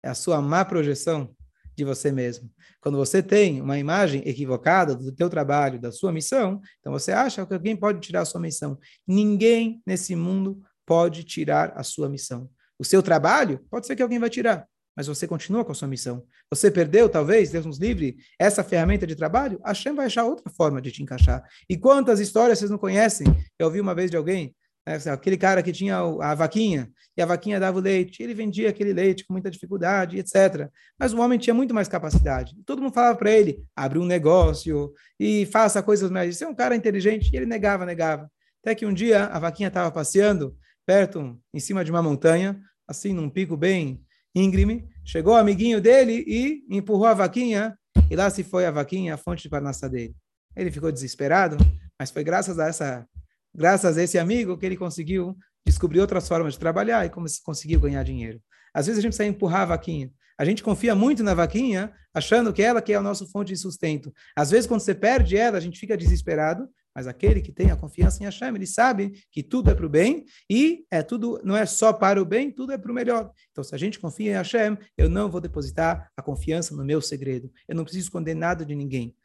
É 0.03 0.09
a 0.09 0.15
sua 0.15 0.41
má 0.41 0.65
projeção 0.65 1.35
de 1.75 1.85
você 1.85 2.13
mesmo. 2.13 2.51
Quando 2.81 2.99
você 2.99 3.23
tem 3.23 3.61
uma 3.61 3.79
imagem 3.79 4.23
equivocada 4.27 4.95
do 4.95 5.13
teu 5.13 5.31
trabalho, 5.31 5.81
da 5.81 5.93
sua 5.93 6.13
missão, 6.13 6.61
então 6.81 6.93
você 6.93 7.13
acha 7.13 7.45
que 7.47 7.55
alguém 7.55 7.77
pode 7.77 8.01
tirar 8.01 8.23
a 8.23 8.25
sua 8.25 8.41
missão. 8.41 8.79
Ninguém 9.07 9.83
nesse 9.87 10.15
mundo 10.15 10.61
pode 10.85 11.25
tirar 11.25 11.73
a 11.77 11.83
sua 11.83 12.09
missão. 12.09 12.51
O 12.79 12.85
seu 12.85 13.03
trabalho, 13.03 13.65
pode 13.71 13.87
ser 13.87 13.97
que 13.97 14.03
alguém 14.03 14.19
vai 14.19 14.31
tirar 14.31 14.67
mas 14.99 15.07
você 15.07 15.29
continua 15.29 15.65
com 15.65 15.71
a 15.71 15.75
sua 15.77 15.87
missão. 15.87 16.25
Você 16.51 16.73
perdeu, 16.73 17.09
talvez, 17.09 17.53
Deus 17.53 17.65
nos 17.65 17.79
livre, 17.79 18.17
essa 18.37 18.65
ferramenta 18.65 19.07
de 19.07 19.15
trabalho, 19.15 19.61
a 19.63 19.69
Hashem 19.69 19.95
vai 19.95 20.07
achar 20.07 20.25
outra 20.25 20.51
forma 20.51 20.83
de 20.83 20.91
te 20.91 21.05
encaixar. 21.05 21.41
E 21.71 21.77
quantas 21.77 22.19
histórias 22.19 22.59
vocês 22.59 22.69
não 22.69 22.79
conhecem? 22.79 23.29
Eu 23.57 23.67
ouvi 23.67 23.81
uma 23.81 23.95
vez 23.95 24.11
de 24.11 24.17
alguém, 24.17 24.57
né, 24.85 24.99
aquele 25.13 25.37
cara 25.37 25.63
que 25.63 25.71
tinha 25.71 25.99
a 25.99 26.35
vaquinha, 26.35 26.91
e 27.17 27.23
a 27.23 27.27
vaquinha 27.27 27.61
dava 27.61 27.79
o 27.79 27.81
leite, 27.81 28.21
ele 28.21 28.35
vendia 28.35 28.71
aquele 28.71 28.93
leite 28.93 29.25
com 29.25 29.35
muita 29.35 29.49
dificuldade, 29.49 30.19
etc. 30.19 30.69
Mas 30.99 31.13
o 31.13 31.21
homem 31.21 31.39
tinha 31.39 31.55
muito 31.55 31.73
mais 31.73 31.87
capacidade. 31.87 32.57
Todo 32.67 32.83
mundo 32.83 32.93
falava 32.93 33.17
para 33.17 33.31
ele, 33.31 33.63
abre 33.77 34.01
um 34.01 34.05
negócio 34.05 34.93
e 35.17 35.47
faça 35.47 35.81
coisas 35.81 36.11
mais. 36.11 36.37
Você 36.37 36.45
é 36.45 36.49
um 36.49 36.55
cara 36.57 36.75
inteligente, 36.75 37.31
e 37.33 37.37
ele 37.37 37.47
negava, 37.47 37.87
negava. 37.87 38.29
Até 38.65 38.75
que 38.75 38.85
um 38.85 38.93
dia 38.93 39.27
a 39.27 39.39
vaquinha 39.39 39.69
estava 39.69 39.93
passeando 39.93 40.57
perto, 40.85 41.41
em 41.55 41.61
cima 41.61 41.85
de 41.85 41.91
uma 41.93 42.03
montanha, 42.03 42.61
assim, 42.89 43.13
num 43.13 43.31
pico 43.31 43.57
bem 43.57 44.05
íngreme, 44.39 44.89
chegou 45.05 45.35
o 45.35 45.37
amiguinho 45.37 45.81
dele 45.81 46.25
e 46.27 46.65
empurrou 46.71 47.07
a 47.07 47.15
vaquinha, 47.15 47.77
e 48.11 48.17
lá 48.17 48.31
se 48.31 48.43
foi 48.43 48.67
a 48.67 48.71
vaquinha, 48.71 49.15
a 49.15 49.17
fonte 49.17 49.43
de 49.43 49.49
parnaça 49.49 49.89
dele. 49.89 50.15
Ele 50.57 50.71
ficou 50.71 50.91
desesperado, 50.91 51.57
mas 51.99 52.11
foi 52.11 52.25
graças 52.25 52.59
a 52.59 52.67
essa, 52.67 53.07
graças 53.55 53.99
a 53.99 54.03
esse 54.03 54.19
amigo 54.19 54.57
que 54.57 54.67
ele 54.67 54.77
conseguiu 54.77 55.37
descobrir 55.67 56.01
outras 56.01 56.27
formas 56.27 56.55
de 56.55 56.59
trabalhar 56.59 57.05
e 57.05 57.11
como 57.11 57.27
conseguiu 57.45 57.81
ganhar 57.81 58.03
dinheiro. 58.03 58.41
Às 58.73 58.87
vezes 58.87 58.99
a 58.99 59.03
gente 59.03 59.11
precisa 59.11 59.29
empurrar 59.29 59.63
a 59.63 59.67
vaquinha. 59.67 60.11
A 60.39 60.45
gente 60.45 60.63
confia 60.63 60.95
muito 60.95 61.23
na 61.23 61.35
vaquinha, 61.35 61.93
achando 62.15 62.53
que 62.53 62.63
ela 62.63 62.81
que 62.81 62.93
é 62.93 62.97
a 62.97 63.03
nossa 63.03 63.27
fonte 63.27 63.53
de 63.53 63.59
sustento. 63.59 64.13
Às 64.37 64.51
vezes, 64.51 64.67
quando 64.69 64.81
você 64.81 64.95
perde 64.95 65.37
ela, 65.37 65.59
a 65.59 65.61
gente 65.61 65.81
fica 65.81 65.97
desesperado, 65.97 66.69
mas 66.95 67.07
aquele 67.07 67.41
que 67.41 67.53
tem 67.53 67.71
a 67.71 67.77
confiança 67.77 68.23
em 68.23 68.27
Hashem, 68.27 68.55
ele 68.55 68.67
sabe 68.67 69.25
que 69.31 69.43
tudo 69.43 69.71
é 69.71 69.75
para 69.75 69.87
o 69.87 69.89
bem 69.89 70.25
e 70.51 70.85
é 70.91 71.03
tudo 71.03 71.41
não 71.45 71.57
é 71.57 71.65
só 71.65 71.93
para 71.93 72.21
o 72.21 72.25
bem, 72.25 72.51
tudo 72.51 72.73
é 72.73 72.79
para 72.79 72.91
o 72.91 72.95
melhor. 72.95 73.33
Então, 73.51 73.63
se 73.63 73.75
a 73.75 73.79
gente 73.79 73.99
confia 73.99 74.33
em 74.33 74.35
Hashem, 74.35 74.77
eu 74.97 75.09
não 75.09 75.31
vou 75.31 75.41
depositar 75.41 76.11
a 76.17 76.23
confiança 76.23 76.75
no 76.75 76.85
meu 76.85 77.01
segredo. 77.01 77.51
Eu 77.67 77.77
não 77.77 77.85
preciso 77.85 78.07
esconder 78.07 78.35
nada 78.35 78.65
de 78.65 78.75
ninguém. 78.75 79.17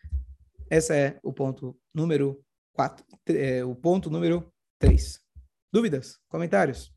Esse 0.69 0.93
é 0.93 1.19
o 1.23 1.33
ponto 1.33 1.77
número 1.93 2.43
4, 2.73 3.05
é, 3.27 3.63
o 3.63 3.75
ponto 3.75 4.09
número 4.09 4.51
3. 4.79 5.19
Dúvidas? 5.71 6.19
Comentários? 6.27 6.93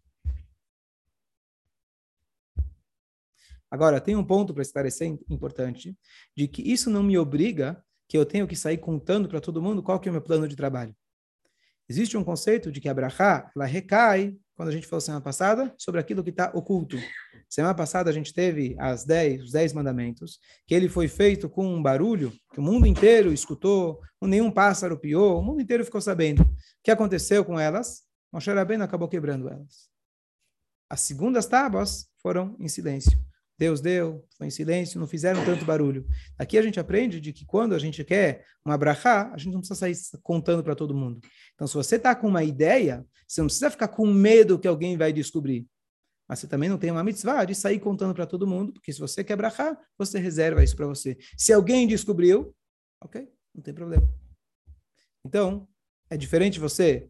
Agora, 3.71 4.01
tem 4.01 4.17
um 4.17 4.25
ponto 4.25 4.55
para 4.55 4.63
esclarecer 4.63 5.19
importante, 5.29 5.97
de 6.37 6.47
que 6.47 6.63
isso 6.63 6.89
não 6.89 7.03
me 7.03 7.19
obriga 7.19 7.83
que 8.09 8.17
eu 8.17 8.25
tenho 8.25 8.47
que 8.47 8.57
sair 8.57 8.79
contando 8.79 9.29
para 9.29 9.41
todo 9.41 9.63
mundo 9.63 9.83
qual 9.83 9.99
que 9.99 10.09
é 10.09 10.11
o 10.11 10.13
meu 10.13 10.23
plano 10.23 10.47
de 10.47 10.57
trabalho. 10.57 10.95
Existe 11.89 12.17
um 12.17 12.25
conceito 12.25 12.73
de 12.73 12.81
que 12.81 12.89
a 12.89 12.95
brachá, 12.95 13.51
ela 13.55 13.65
recai, 13.65 14.37
quando 14.57 14.71
a 14.71 14.73
gente 14.73 14.87
falou 14.87 15.01
semana 15.01 15.23
passada, 15.23 15.73
sobre 15.79 16.01
aquilo 16.01 16.25
que 16.25 16.31
está 16.31 16.51
oculto. 16.53 16.97
Semana 17.49 17.75
passada 17.75 18.11
a 18.11 18.13
gente 18.13 18.35
teve 18.35 18.75
as 18.79 19.05
dez, 19.05 19.43
os 19.45 19.53
dez 19.53 19.73
mandamentos, 19.73 20.41
que 20.67 20.75
ele 20.75 20.89
foi 20.89 21.07
feito 21.07 21.49
com 21.49 21.67
um 21.67 21.83
barulho 21.83 22.33
que 22.53 22.59
o 22.59 22.63
mundo 22.63 22.87
inteiro 22.87 23.33
escutou, 23.33 24.01
nenhum 24.23 24.51
pássaro 24.51 24.99
piou, 24.99 25.39
o 25.39 25.43
mundo 25.43 25.61
inteiro 25.61 25.85
ficou 25.85 26.01
sabendo. 26.01 26.43
O 26.43 26.57
que 26.83 26.91
aconteceu 26.91 27.45
com 27.45 27.59
elas? 27.59 28.03
Moshe 28.33 28.53
Rabbeinu 28.53 28.83
acabou 28.83 29.09
quebrando 29.09 29.49
elas. 29.49 29.89
As 30.91 31.01
segundas 31.01 31.47
tábuas 31.47 32.09
foram 32.21 32.57
em 32.59 32.69
silêncio. 32.69 33.26
Deus 33.59 33.81
deu, 33.81 34.25
foi 34.37 34.49
em 34.49 34.51
silêncio, 34.51 35.01
não 35.01 35.07
fizeram 35.07 35.43
tanto 35.45 35.65
barulho. 35.65 36.07
Aqui 36.39 36.59
a 36.59 36.63
gente 36.63 36.79
aprende 36.79 37.21
de 37.21 37.33
que 37.33 37.47
quando 37.47 37.75
a 37.75 37.79
gente 37.79 38.05
quer 38.05 38.45
um 38.65 38.71
abrahá, 38.71 39.33
a 39.33 39.39
gente 39.39 39.53
não 39.53 39.61
precisa 39.61 39.81
sair 39.81 39.97
contando 40.23 40.63
para 40.63 40.75
todo 40.75 40.95
mundo. 40.95 41.21
Então, 41.55 41.67
se 41.67 41.75
você 41.75 41.97
está 41.97 42.15
com 42.15 42.29
uma 42.29 42.45
ideia, 42.45 43.05
você 43.27 43.41
não 43.41 43.47
precisa 43.47 43.71
ficar 43.71 43.89
com 43.89 44.07
medo 44.07 44.59
que 44.59 44.69
alguém 44.69 44.97
vai 44.97 45.13
descobrir. 45.13 45.67
Mas 46.29 46.41
você 46.41 46.47
também 46.47 46.69
não 46.69 46.77
tem 46.77 46.91
uma 46.91 47.05
mitzvah 47.05 47.45
de 47.45 47.55
sair 47.55 47.79
contando 47.79 48.15
para 48.15 48.27
todo 48.27 48.47
mundo, 48.47 48.73
porque 48.73 48.93
se 48.93 49.01
você 49.01 49.25
quer 49.25 49.35
abrahá, 49.35 49.79
você 49.97 50.19
reserva 50.19 50.63
isso 50.63 50.77
para 50.77 50.87
você. 50.87 51.17
Se 51.37 51.53
alguém 51.53 51.87
descobriu, 51.87 52.55
ok, 53.03 53.29
não 53.55 53.63
tem 53.63 53.73
problema. 53.73 54.07
Então, 55.25 55.67
é 56.11 56.17
diferente 56.17 56.61
você 56.61 57.09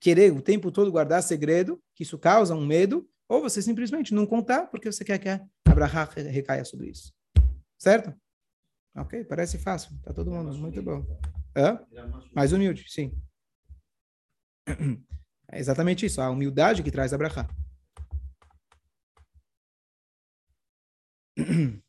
querer 0.00 0.32
o 0.32 0.40
tempo 0.40 0.70
todo 0.70 0.92
guardar 0.92 1.22
segredo, 1.22 1.82
que 1.94 2.02
isso 2.02 2.18
causa 2.18 2.54
um 2.54 2.64
medo, 2.64 3.08
ou 3.28 3.42
você 3.42 3.60
simplesmente 3.60 4.14
não 4.14 4.26
contar 4.26 4.66
porque 4.68 4.90
você 4.90 5.04
quer 5.04 5.18
que 5.18 5.28
Abraha 5.66 6.04
recaia 6.04 6.64
sobre 6.64 6.88
isso. 6.88 7.12
Certo? 7.78 8.12
Ok, 8.96 9.24
parece 9.24 9.58
fácil. 9.58 9.90
Tá 10.02 10.12
todo 10.12 10.30
mundo 10.30 10.52
muito 10.56 10.82
bom. 10.82 11.04
Hã? 11.54 11.78
Mais 12.34 12.52
humilde, 12.52 12.84
sim. 12.88 13.12
É 15.50 15.58
exatamente 15.58 16.04
isso, 16.04 16.20
a 16.20 16.28
humildade 16.28 16.82
que 16.82 16.90
traz 16.90 17.14
Abraha. 17.14 17.48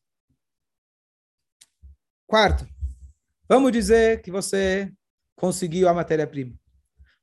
Quarto, 2.26 2.66
vamos 3.50 3.74
dizer 3.74 4.22
que 4.22 4.32
você 4.32 4.90
conseguiu 5.36 5.90
a 5.90 5.94
matéria-prima. 5.94 6.58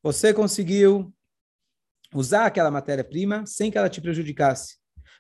Você 0.03 0.35
conseguiu 0.35 1.11
usar 2.15 2.47
aquela 2.47 2.71
matéria-prima 2.71 3.45
sem 3.47 3.71
que 3.71 3.79
ela 3.79 3.91
te 3.91 4.01
prejudicasse. 4.01 4.77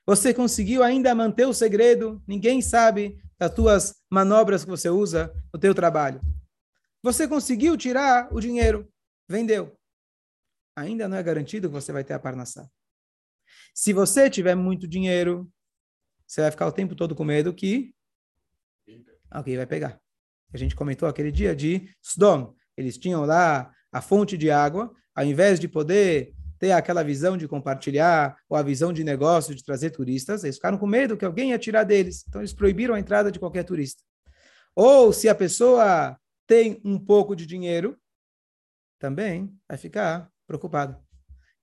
Você 0.07 0.33
conseguiu 0.33 0.83
ainda 0.83 1.15
manter 1.15 1.47
o 1.47 1.53
segredo, 1.53 2.23
ninguém 2.27 2.63
sabe 2.63 3.21
das 3.39 3.53
tuas 3.53 3.95
manobras 4.11 4.65
que 4.65 4.71
você 4.71 4.89
usa 4.89 5.33
no 5.53 5.59
teu 5.59 5.75
trabalho. 5.75 6.21
Você 7.03 7.27
conseguiu 7.27 7.77
tirar 7.77 8.33
o 8.33 8.41
dinheiro, 8.41 8.89
vendeu. 9.29 9.77
Ainda 10.77 11.09
não 11.09 11.17
é 11.17 11.23
garantido 11.23 11.69
que 11.69 11.75
você 11.75 11.93
vai 11.93 12.05
ter 12.05 12.15
a 12.15 12.19
parnassá. 12.19 12.69
Se 13.75 13.93
você 13.93 14.31
tiver 14.31 14.55
muito 14.55 14.87
dinheiro, 14.87 15.51
você 16.27 16.41
vai 16.41 16.51
ficar 16.51 16.67
o 16.67 16.73
tempo 16.73 16.95
todo 16.95 17.15
com 17.15 17.25
medo 17.25 17.55
que 17.55 17.95
alguém 19.31 19.57
vai 19.57 19.67
pegar. 19.67 20.01
A 20.53 20.57
gente 20.57 20.77
comentou 20.77 21.09
aquele 21.09 21.33
dia 21.33 21.55
de 21.55 21.91
Sdom. 22.03 22.55
Eles 22.77 22.99
tinham 22.99 23.25
lá 23.25 23.73
a 23.93 24.01
fonte 24.01 24.37
de 24.37 24.51
água, 24.51 24.95
ao 25.15 25.25
invés 25.25 25.59
de 25.59 25.69
poder 25.69 26.35
ter 26.59 26.73
aquela 26.73 27.03
visão 27.03 27.37
de 27.37 27.47
compartilhar 27.47 28.37
ou 28.49 28.57
a 28.57 28.63
visão 28.63 28.93
de 28.93 29.05
negócio 29.05 29.55
de 29.55 29.65
trazer 29.65 29.91
turistas, 29.91 30.45
eles 30.45 30.57
ficaram 30.57 30.79
com 30.79 30.87
medo 30.87 31.17
que 31.17 31.25
alguém 31.25 31.51
ia 31.51 31.59
tirar 31.59 31.85
deles. 31.85 32.25
Então 32.29 32.41
eles 32.41 32.53
proibiram 32.53 32.95
a 32.95 33.01
entrada 33.01 33.31
de 33.31 33.39
qualquer 33.39 33.65
turista. 33.65 34.03
Ou 34.75 35.13
se 35.13 35.29
a 35.29 35.35
pessoa 35.35 36.19
tem 36.47 36.81
um 36.85 36.99
pouco 36.99 37.35
de 37.35 37.47
dinheiro, 37.47 37.99
também 38.99 39.55
vai 39.69 39.77
ficar 39.77 40.31
preocupado. 40.47 40.97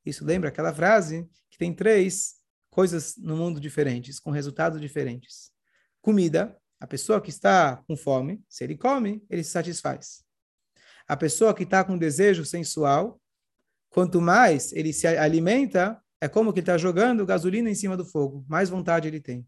Isso 0.05 0.25
lembra 0.25 0.50
aquela 0.50 0.73
frase 0.73 1.27
que 1.50 1.57
tem 1.57 1.73
três 1.73 2.35
coisas 2.69 3.15
no 3.17 3.38
mundo 3.38 3.59
diferentes, 3.59 4.19
com 4.19 4.31
resultados 4.31 4.81
diferentes. 4.81 5.51
Comida, 6.01 6.57
a 6.79 6.88
pessoa 6.88 7.21
que 7.21 7.29
está 7.29 7.77
com 7.88 7.95
fome, 7.95 8.43
se 8.50 8.63
ele 8.63 8.75
come, 8.75 9.23
ele 9.29 9.43
se 9.43 9.51
satisfaz. 9.51 10.23
A 11.07 11.15
pessoa 11.15 11.53
que 11.53 11.63
está 11.63 11.83
com 11.83 11.97
desejo 11.97 12.43
sensual, 12.43 13.21
Quanto 13.93 14.19
mais 14.19 14.73
ele 14.73 14.91
se 14.91 15.05
alimenta, 15.05 16.01
é 16.19 16.27
como 16.27 16.51
que 16.51 16.59
ele 16.59 16.63
está 16.63 16.79
jogando 16.79 17.23
gasolina 17.27 17.69
em 17.69 17.75
cima 17.75 17.95
do 17.95 18.03
fogo. 18.03 18.43
Mais 18.50 18.67
vontade 18.67 19.07
ele 19.07 19.21
tem. 19.21 19.47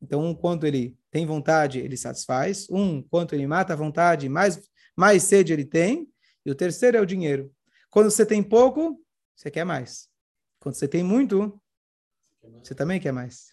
Então, 0.00 0.24
um 0.24 0.32
quanto 0.32 0.64
ele 0.64 0.96
tem 1.10 1.26
vontade, 1.26 1.80
ele 1.80 1.96
satisfaz. 1.96 2.68
Um 2.70 3.02
quanto 3.02 3.34
ele 3.34 3.44
mata 3.44 3.72
a 3.72 3.76
vontade, 3.76 4.28
mais, 4.28 4.62
mais 4.96 5.24
sede 5.24 5.52
ele 5.52 5.64
tem. 5.64 6.08
E 6.46 6.52
o 6.52 6.54
terceiro 6.54 6.96
é 6.96 7.00
o 7.00 7.06
dinheiro. 7.06 7.52
Quando 7.90 8.12
você 8.12 8.24
tem 8.24 8.44
pouco, 8.44 9.04
você 9.34 9.50
quer 9.50 9.64
mais. 9.64 10.08
Quando 10.60 10.76
você 10.76 10.86
tem 10.86 11.02
muito, 11.02 11.60
você 12.62 12.76
também 12.76 13.00
quer 13.00 13.12
mais. 13.12 13.48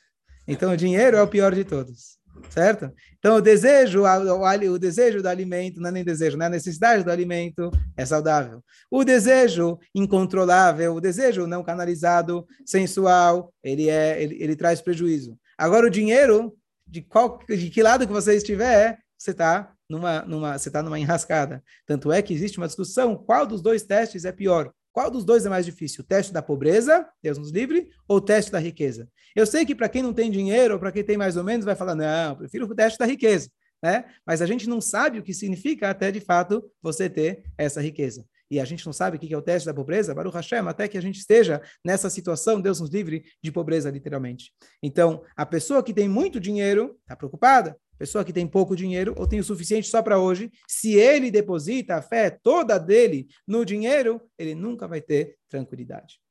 Então, 0.48 0.72
o 0.72 0.78
dinheiro 0.78 1.18
é 1.18 1.22
o 1.24 1.28
pior 1.28 1.56
de 1.56 1.64
todos. 1.64 2.19
Certo? 2.50 2.92
Então, 3.18 3.38
o 3.38 3.42
desejo, 3.42 4.04
o, 4.04 4.72
o, 4.74 4.80
desejo 4.80 5.22
do 5.22 5.28
alimento 5.28 5.80
não 5.80 5.90
é 5.90 5.92
nem 5.92 6.04
desejo, 6.04 6.38
né? 6.38 6.46
A 6.46 6.50
necessidade 6.50 7.04
do 7.04 7.12
alimento 7.12 7.70
é 7.98 8.06
saudável. 8.06 8.64
O 8.90 9.04
desejo 9.04 9.78
incontrolável, 9.94 10.96
o 10.96 11.02
desejo 11.02 11.46
não 11.46 11.64
canalizado, 11.64 12.48
sensual, 12.66 13.54
ele 13.64 13.90
é, 13.90 14.22
ele, 14.22 14.42
ele 14.42 14.56
traz 14.56 14.82
prejuízo. 14.82 15.38
Agora, 15.58 15.88
o 15.88 15.90
dinheiro, 15.90 16.56
de, 16.88 17.02
qual, 17.02 17.40
de 17.48 17.70
que 17.70 17.84
lado 17.84 18.08
que 18.08 18.14
você 18.14 18.36
estiver, 18.36 18.98
você 19.18 19.32
está 19.32 19.74
numa, 19.90 20.22
numa, 20.22 20.58
você 20.58 20.72
tá 20.72 20.82
numa 20.82 21.00
enrascada. 21.00 21.64
Tanto 21.86 22.12
é 22.12 22.22
que 22.22 22.34
existe 22.34 22.58
uma 22.58 22.68
discussão 22.68 23.16
qual 23.16 23.46
dos 23.46 23.62
dois 23.62 23.84
testes 23.84 24.24
é 24.24 24.32
pior. 24.32 24.72
Qual 25.00 25.10
dos 25.10 25.24
dois 25.24 25.46
é 25.46 25.50
mais 25.50 25.66
difícil? 25.66 26.04
O 26.04 26.06
teste 26.06 26.34
da 26.34 26.42
pobreza, 26.42 27.08
Deus 27.24 27.38
nos 27.38 27.52
livre, 27.52 27.90
ou 28.06 28.18
o 28.18 28.22
teste 28.22 28.52
da 28.52 28.60
riqueza? 28.60 29.08
Eu 29.34 29.46
sei 29.46 29.66
que 29.66 29.74
para 29.74 29.88
quem 29.88 30.04
não 30.04 30.12
tem 30.12 30.30
dinheiro, 30.30 30.74
ou 30.74 30.80
para 30.80 30.92
quem 30.92 31.06
tem 31.06 31.16
mais 31.16 31.38
ou 31.38 31.44
menos, 31.46 31.64
vai 31.64 31.74
falar, 31.74 31.96
não, 31.96 32.36
prefiro 32.36 32.66
o 32.66 32.76
teste 32.76 33.00
da 33.00 33.06
riqueza. 33.06 33.50
Né? 33.82 34.04
Mas 34.28 34.42
a 34.42 34.46
gente 34.46 34.68
não 34.68 34.82
sabe 34.82 35.18
o 35.18 35.24
que 35.24 35.34
significa 35.34 35.90
até 35.90 36.12
de 36.12 36.20
fato 36.20 36.70
você 36.82 37.10
ter 37.10 37.46
essa 37.58 37.82
riqueza. 37.82 38.26
E 38.52 38.60
a 38.60 38.66
gente 38.66 38.86
não 38.86 38.92
sabe 38.92 39.16
o 39.16 39.20
que 39.22 39.34
é 39.34 39.38
o 39.38 39.42
teste 39.42 39.68
da 39.68 39.74
pobreza, 39.74 40.14
Baruch 40.14 40.36
Hashem, 40.36 40.68
até 40.68 40.86
que 40.86 40.98
a 40.98 41.02
gente 41.02 41.18
esteja 41.18 41.62
nessa 41.82 42.10
situação, 42.10 42.60
Deus 42.60 42.82
nos 42.82 42.90
livre 42.90 43.24
de 43.42 43.54
pobreza, 43.54 43.90
literalmente. 43.90 44.52
Então, 44.84 45.24
a 45.34 45.46
pessoa 45.46 45.82
que 45.82 45.94
tem 45.94 46.10
muito 46.10 46.42
dinheiro 46.42 46.98
está 47.04 47.16
preocupada. 47.16 47.78
Pessoa 48.00 48.24
que 48.24 48.32
tem 48.32 48.48
pouco 48.48 48.78
dinheiro 48.78 49.14
ou 49.18 49.28
tem 49.28 49.42
o 49.42 49.44
suficiente 49.44 49.90
só 49.90 50.02
para 50.02 50.18
hoje, 50.18 50.50
se 50.66 50.94
ele 50.94 51.30
deposita 51.30 51.98
a 51.98 52.02
fé 52.02 52.30
toda 52.30 52.78
dele 52.78 53.28
no 53.46 53.66
dinheiro, 53.66 54.22
ele 54.38 54.56
nunca 54.56 54.88
vai 54.88 55.02
ter 55.02 55.38
tranquilidade. 55.50 56.22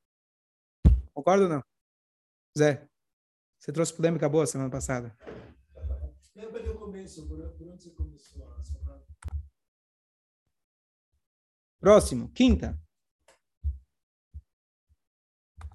Concorda 1.13 1.45
ou 1.45 1.51
não? 1.51 1.63
Zé, 2.57 2.89
você 3.59 3.71
trouxe 3.71 3.93
polêmica 3.93 4.27
boa 4.31 4.47
semana 4.47 4.71
passada. 4.71 5.15
Lembra 6.35 6.63
do 6.63 6.75
começo, 6.79 7.29
por 7.29 7.39
onde 7.39 7.83
você 7.83 7.91
começou? 7.91 8.49
Próximo, 11.79 12.31
quinta. 12.33 12.81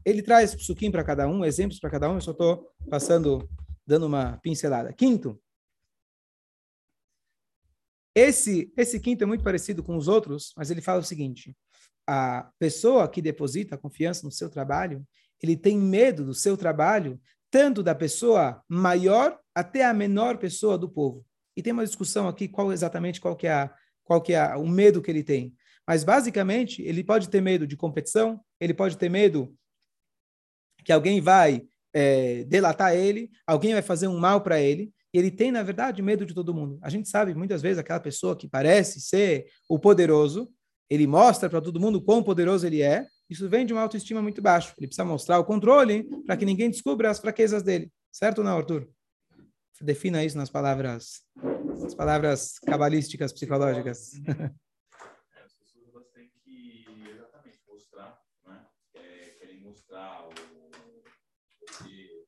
Ele 0.03 0.23
traz 0.23 0.55
psukim 0.55 0.89
para 0.89 1.03
cada 1.03 1.27
um, 1.27 1.45
exemplos 1.45 1.79
para 1.79 1.91
cada 1.91 2.09
um, 2.09 2.15
eu 2.15 2.21
só 2.21 2.31
estou 2.31 2.73
passando, 2.89 3.47
dando 3.85 4.07
uma 4.07 4.37
pincelada. 4.39 4.91
Quinto, 4.91 5.39
esse, 8.15 8.71
esse 8.77 8.99
quinto 8.99 9.23
é 9.23 9.27
muito 9.27 9.43
parecido 9.43 9.83
com 9.83 9.97
os 9.97 10.07
outros, 10.07 10.53
mas 10.55 10.69
ele 10.69 10.81
fala 10.81 10.99
o 10.99 11.03
seguinte: 11.03 11.55
a 12.07 12.49
pessoa 12.59 13.07
que 13.07 13.21
deposita 13.21 13.77
confiança 13.77 14.25
no 14.25 14.31
seu 14.31 14.49
trabalho, 14.49 15.05
ele 15.41 15.57
tem 15.57 15.77
medo 15.77 16.23
do 16.23 16.33
seu 16.33 16.55
trabalho, 16.55 17.19
tanto 17.49 17.81
da 17.83 17.95
pessoa 17.95 18.63
maior 18.67 19.39
até 19.53 19.85
a 19.85 19.93
menor 19.93 20.37
pessoa 20.37 20.77
do 20.77 20.89
povo. 20.89 21.25
E 21.55 21.61
tem 21.61 21.73
uma 21.73 21.85
discussão 21.85 22.27
aqui 22.27 22.47
qual 22.47 22.71
exatamente 22.71 23.21
qual 23.21 23.35
que 23.35 23.47
é, 23.47 23.53
a, 23.53 23.73
qual 24.03 24.21
que 24.21 24.33
é 24.33 24.55
o 24.55 24.67
medo 24.67 25.01
que 25.01 25.11
ele 25.11 25.23
tem. 25.23 25.53
Mas 25.87 26.03
basicamente, 26.03 26.81
ele 26.81 27.03
pode 27.03 27.29
ter 27.29 27.41
medo 27.41 27.67
de 27.67 27.75
competição, 27.75 28.39
ele 28.59 28.73
pode 28.73 28.97
ter 28.97 29.09
medo 29.09 29.53
que 30.83 30.91
alguém 30.91 31.21
vai 31.21 31.65
é, 31.93 32.43
delatar 32.45 32.95
ele, 32.95 33.29
alguém 33.45 33.73
vai 33.73 33.81
fazer 33.81 34.07
um 34.07 34.17
mal 34.17 34.41
para 34.41 34.59
ele, 34.59 34.93
e 35.13 35.17
ele 35.17 35.29
tem, 35.29 35.51
na 35.51 35.61
verdade, 35.61 36.01
medo 36.01 36.25
de 36.25 36.33
todo 36.33 36.53
mundo. 36.53 36.79
A 36.81 36.89
gente 36.89 37.07
sabe, 37.07 37.35
muitas 37.35 37.61
vezes, 37.61 37.77
aquela 37.77 37.99
pessoa 37.99 38.35
que 38.35 38.47
parece 38.47 38.99
ser 38.99 39.45
o 39.69 39.77
poderoso, 39.77 40.51
ele 40.89 41.05
mostra 41.05 41.49
para 41.49 41.61
todo 41.61 41.79
mundo 41.79 42.01
quão 42.01 42.23
poderoso 42.23 42.65
ele 42.65 42.81
é, 42.81 43.05
isso 43.29 43.47
vem 43.47 43.65
de 43.65 43.73
uma 43.73 43.81
autoestima 43.81 44.21
muito 44.21 44.41
baixa. 44.41 44.73
Ele 44.77 44.87
precisa 44.87 45.05
mostrar 45.05 45.39
o 45.39 45.45
controle 45.45 46.03
para 46.25 46.35
que 46.35 46.45
ninguém 46.45 46.69
descubra 46.69 47.11
as 47.11 47.19
fraquezas 47.19 47.61
dele. 47.61 47.91
Certo 48.11 48.39
ou 48.39 48.43
não, 48.43 48.57
Arthur? 48.57 48.89
Defina 49.81 50.23
isso 50.23 50.37
nas 50.37 50.49
palavras, 50.49 51.23
nas 51.79 51.93
palavras 51.93 52.57
cabalísticas, 52.59 53.33
psicológicas. 53.33 54.13
Né? 54.21 54.51
É, 58.95 59.53
mostrar 59.61 60.27
o 60.27 60.29
que 61.83 62.23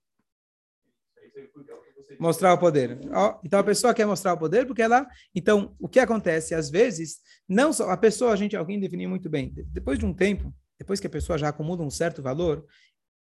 Mostrar 2.20 2.54
o 2.54 2.58
poder. 2.58 3.00
Então 3.44 3.60
a 3.60 3.64
pessoa 3.64 3.94
quer 3.94 4.06
mostrar 4.06 4.34
o 4.34 4.38
poder 4.38 4.66
porque 4.66 4.82
ela. 4.82 5.08
Então 5.34 5.76
o 5.80 5.88
que 5.88 6.00
acontece 6.00 6.54
às 6.54 6.70
vezes 6.70 7.20
não 7.48 7.74
só 7.74 7.90
a 7.90 7.98
pessoa 7.98 8.32
a 8.32 8.36
gente 8.36 8.56
alguém 8.56 8.80
definiu 8.80 9.10
muito 9.10 9.30
bem. 9.30 9.54
Depois 9.68 10.00
de 10.00 10.06
um 10.06 10.14
tempo, 10.14 10.54
depois 10.78 11.00
que 11.00 11.08
a 11.08 11.10
pessoa 11.10 11.38
já 11.38 11.50
acumula 11.50 11.84
um 11.84 11.90
certo 11.90 12.22
valor, 12.22 12.66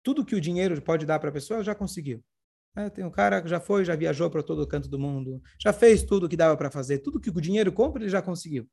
tudo 0.04 0.26
que 0.26 0.36
o 0.36 0.42
dinheiro 0.42 0.82
pode 0.82 1.06
dar 1.06 1.20
para 1.20 1.30
a 1.30 1.34
pessoa 1.34 1.64
já 1.64 1.76
conseguiu. 1.76 2.24
É, 2.76 2.90
tem 2.90 3.04
um 3.04 3.12
cara 3.12 3.42
que 3.42 3.50
já 3.50 3.60
foi, 3.60 3.84
já 3.84 3.96
viajou 3.96 4.30
para 4.30 4.44
todo 4.44 4.68
canto 4.68 4.88
do 4.88 5.00
mundo, 5.00 5.42
já 5.60 5.74
fez 5.74 6.04
tudo 6.04 6.26
o 6.26 6.30
que 6.30 6.38
dava 6.38 6.56
para 6.56 6.70
fazer, 6.70 7.00
tudo 7.00 7.20
que 7.20 7.30
o 7.30 7.42
dinheiro 7.42 7.72
compra 7.72 8.02
ele 8.02 8.10
já 8.10 8.22
conseguiu. 8.22 8.70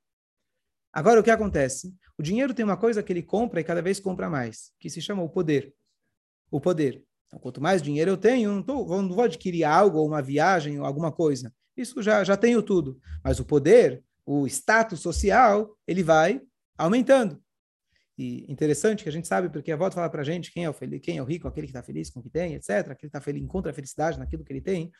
Agora 0.92 1.20
o 1.20 1.22
que 1.22 1.30
acontece? 1.30 1.94
O 2.18 2.22
dinheiro 2.22 2.54
tem 2.54 2.64
uma 2.64 2.76
coisa 2.76 3.02
que 3.02 3.12
ele 3.12 3.22
compra 3.22 3.60
e 3.60 3.64
cada 3.64 3.82
vez 3.82 4.00
compra 4.00 4.30
mais, 4.30 4.72
que 4.78 4.88
se 4.88 5.00
chama 5.00 5.22
o 5.22 5.28
poder. 5.28 5.74
O 6.50 6.60
poder. 6.60 7.04
Então, 7.26 7.38
quanto 7.38 7.60
mais 7.60 7.82
dinheiro 7.82 8.10
eu 8.10 8.16
tenho, 8.16 8.52
não, 8.52 8.62
tô, 8.62 9.02
não 9.02 9.08
vou 9.08 9.24
adquirir 9.24 9.64
algo, 9.64 9.98
ou 9.98 10.06
uma 10.06 10.22
viagem, 10.22 10.78
ou 10.78 10.86
alguma 10.86 11.10
coisa. 11.10 11.52
Isso 11.76 12.02
já, 12.02 12.22
já 12.24 12.36
tenho 12.36 12.62
tudo. 12.62 12.98
Mas 13.22 13.40
o 13.40 13.44
poder, 13.44 14.02
o 14.24 14.46
status 14.46 15.00
social, 15.00 15.76
ele 15.86 16.02
vai 16.02 16.40
aumentando. 16.78 17.42
E 18.18 18.50
interessante 18.50 19.02
que 19.02 19.08
a 19.08 19.12
gente 19.12 19.28
sabe, 19.28 19.50
porque 19.50 19.70
a 19.70 19.76
volta 19.76 19.96
fala 19.96 20.08
para 20.08 20.22
a 20.22 20.24
gente 20.24 20.50
quem 20.50 20.64
é, 20.64 20.70
o 20.70 20.72
feliz, 20.72 21.00
quem 21.02 21.18
é 21.18 21.22
o 21.22 21.24
rico, 21.24 21.46
aquele 21.46 21.66
que 21.66 21.72
está 21.72 21.82
feliz 21.82 22.08
com 22.08 22.20
o 22.20 22.22
que 22.22 22.30
tem, 22.30 22.54
etc. 22.54 22.70
Aquele 22.70 22.96
que 22.96 23.06
está 23.06 23.20
feliz, 23.20 23.42
encontra 23.42 23.70
a 23.70 23.74
felicidade 23.74 24.18
naquilo 24.18 24.42
que 24.42 24.52
ele 24.52 24.62
tem. 24.62 24.90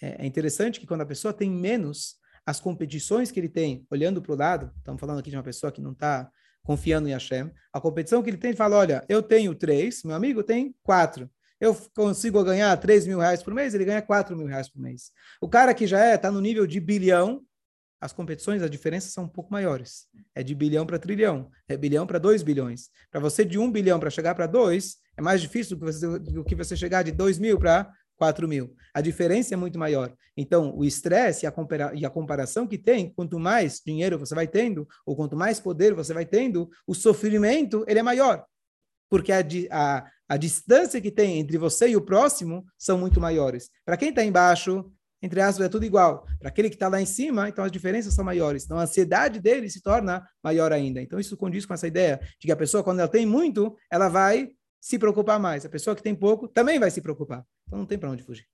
É, 0.00 0.22
é 0.22 0.26
interessante 0.26 0.78
que 0.78 0.86
quando 0.86 1.00
a 1.00 1.06
pessoa 1.06 1.34
tem 1.34 1.50
menos, 1.50 2.16
as 2.46 2.60
competições 2.60 3.30
que 3.30 3.40
ele 3.40 3.48
tem, 3.48 3.84
olhando 3.90 4.22
para 4.22 4.32
o 4.32 4.36
lado, 4.36 4.72
estamos 4.78 5.00
falando 5.00 5.18
aqui 5.18 5.30
de 5.30 5.36
uma 5.36 5.42
pessoa 5.42 5.72
que 5.72 5.80
não 5.80 5.92
está 5.92 6.30
confiando 6.62 7.08
em 7.08 7.12
Hashem, 7.12 7.50
a 7.72 7.80
competição 7.80 8.22
que 8.22 8.30
ele 8.30 8.36
tem, 8.36 8.50
ele 8.50 8.56
fala, 8.56 8.76
olha, 8.76 9.04
eu 9.08 9.22
tenho 9.22 9.54
três, 9.54 10.04
meu 10.04 10.14
amigo 10.14 10.42
tem 10.42 10.74
quatro 10.82 11.28
eu 11.60 11.74
consigo 11.94 12.42
ganhar 12.42 12.76
3 12.76 13.06
mil 13.06 13.18
reais 13.18 13.42
por 13.42 13.52
mês, 13.52 13.74
ele 13.74 13.84
ganha 13.84 14.00
4 14.00 14.36
mil 14.36 14.46
reais 14.46 14.68
por 14.68 14.80
mês. 14.80 15.10
O 15.40 15.48
cara 15.48 15.74
que 15.74 15.86
já 15.86 16.04
é, 16.04 16.14
está 16.14 16.30
no 16.30 16.40
nível 16.40 16.66
de 16.66 16.80
bilhão, 16.80 17.44
as 18.00 18.14
competições, 18.14 18.62
as 18.62 18.70
diferenças 18.70 19.12
são 19.12 19.24
um 19.24 19.28
pouco 19.28 19.52
maiores. 19.52 20.06
É 20.34 20.42
de 20.42 20.54
bilhão 20.54 20.86
para 20.86 20.98
trilhão, 20.98 21.50
é 21.68 21.76
bilhão 21.76 22.06
para 22.06 22.18
2 22.18 22.42
bilhões. 22.42 22.88
Para 23.10 23.20
você 23.20 23.44
de 23.44 23.58
1 23.58 23.70
bilhão 23.70 24.00
para 24.00 24.08
chegar 24.08 24.34
para 24.34 24.46
2, 24.46 24.96
é 25.18 25.20
mais 25.20 25.42
difícil 25.42 25.76
do 25.76 25.80
que, 25.80 25.92
você, 25.92 26.18
do 26.18 26.44
que 26.44 26.54
você 26.54 26.74
chegar 26.74 27.02
de 27.02 27.12
2 27.12 27.38
mil 27.38 27.58
para 27.58 27.92
4 28.16 28.48
mil. 28.48 28.74
A 28.94 29.02
diferença 29.02 29.52
é 29.52 29.56
muito 29.56 29.78
maior. 29.78 30.14
Então, 30.34 30.74
o 30.74 30.82
estresse 30.84 31.44
e 31.44 31.46
a, 31.46 31.52
compara 31.52 31.92
e 31.94 32.06
a 32.06 32.10
comparação 32.10 32.66
que 32.66 32.78
tem, 32.78 33.12
quanto 33.12 33.38
mais 33.38 33.82
dinheiro 33.84 34.18
você 34.18 34.34
vai 34.34 34.46
tendo, 34.46 34.88
ou 35.04 35.14
quanto 35.14 35.36
mais 35.36 35.60
poder 35.60 35.92
você 35.92 36.14
vai 36.14 36.24
tendo, 36.24 36.70
o 36.86 36.94
sofrimento 36.94 37.84
ele 37.86 37.98
é 37.98 38.02
maior. 38.02 38.44
Porque 39.10 39.32
a, 39.32 39.40
a, 39.70 40.06
a 40.30 40.36
distância 40.36 41.00
que 41.00 41.10
tem 41.10 41.40
entre 41.40 41.58
você 41.58 41.88
e 41.88 41.96
o 41.96 42.00
próximo 42.00 42.64
são 42.78 42.96
muito 42.96 43.20
maiores. 43.20 43.68
Para 43.84 43.96
quem 43.96 44.10
está 44.10 44.24
embaixo, 44.24 44.88
entre 45.20 45.40
aspas, 45.40 45.66
é 45.66 45.68
tudo 45.68 45.84
igual. 45.84 46.24
Para 46.38 46.50
aquele 46.50 46.68
que 46.70 46.76
está 46.76 46.86
lá 46.86 47.02
em 47.02 47.04
cima, 47.04 47.48
então 47.48 47.64
as 47.64 47.72
diferenças 47.72 48.14
são 48.14 48.24
maiores. 48.24 48.64
Então 48.64 48.78
a 48.78 48.82
ansiedade 48.82 49.40
dele 49.40 49.68
se 49.68 49.82
torna 49.82 50.24
maior 50.40 50.72
ainda. 50.72 51.02
Então 51.02 51.18
isso 51.18 51.36
condiz 51.36 51.66
com 51.66 51.74
essa 51.74 51.88
ideia 51.88 52.20
de 52.38 52.46
que 52.46 52.52
a 52.52 52.56
pessoa, 52.56 52.84
quando 52.84 53.00
ela 53.00 53.08
tem 53.08 53.26
muito, 53.26 53.76
ela 53.90 54.08
vai 54.08 54.50
se 54.80 55.00
preocupar 55.00 55.40
mais. 55.40 55.66
A 55.66 55.68
pessoa 55.68 55.96
que 55.96 56.02
tem 56.02 56.14
pouco 56.14 56.46
também 56.46 56.78
vai 56.78 56.92
se 56.92 57.00
preocupar. 57.00 57.44
Então 57.66 57.80
não 57.80 57.86
tem 57.86 57.98
para 57.98 58.10
onde 58.10 58.22
fugir. 58.22 58.46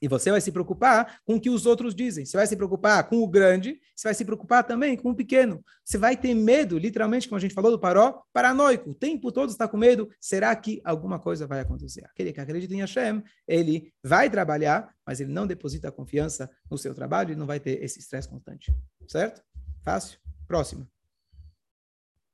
E 0.00 0.08
você 0.08 0.30
vai 0.30 0.40
se 0.40 0.52
preocupar 0.52 1.20
com 1.24 1.36
o 1.36 1.40
que 1.40 1.50
os 1.50 1.66
outros 1.66 1.94
dizem. 1.94 2.24
Você 2.24 2.36
vai 2.36 2.46
se 2.46 2.56
preocupar 2.56 3.08
com 3.08 3.16
o 3.18 3.28
grande, 3.28 3.80
você 3.94 4.08
vai 4.08 4.14
se 4.14 4.24
preocupar 4.24 4.64
também 4.64 4.96
com 4.96 5.10
o 5.10 5.14
pequeno. 5.14 5.64
Você 5.84 5.98
vai 5.98 6.16
ter 6.16 6.34
medo, 6.34 6.78
literalmente, 6.78 7.28
como 7.28 7.36
a 7.36 7.40
gente 7.40 7.54
falou 7.54 7.70
do 7.70 7.78
paró, 7.78 8.22
paranoico. 8.32 8.90
O 8.90 8.94
tempo 8.94 9.32
todo 9.32 9.50
está 9.50 9.66
com 9.66 9.76
medo. 9.76 10.08
Será 10.20 10.54
que 10.54 10.80
alguma 10.84 11.18
coisa 11.18 11.46
vai 11.46 11.60
acontecer? 11.60 12.04
Aquele 12.04 12.32
que 12.32 12.40
acredita 12.40 12.74
em 12.74 12.80
Hashem, 12.80 13.22
ele 13.46 13.92
vai 14.02 14.30
trabalhar, 14.30 14.94
mas 15.04 15.20
ele 15.20 15.32
não 15.32 15.46
deposita 15.46 15.90
confiança 15.90 16.50
no 16.70 16.78
seu 16.78 16.94
trabalho 16.94 17.32
e 17.32 17.36
não 17.36 17.46
vai 17.46 17.58
ter 17.58 17.82
esse 17.82 17.98
estresse 17.98 18.28
constante. 18.28 18.72
Certo? 19.06 19.42
Fácil? 19.84 20.18
Próximo. 20.46 20.88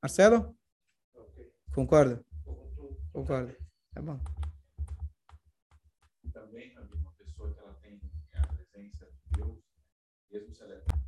Marcelo? 0.01 0.55
Concorda? 1.73 2.23
Concorda. 3.11 3.55
Tá 3.93 4.01
bom. 4.01 4.19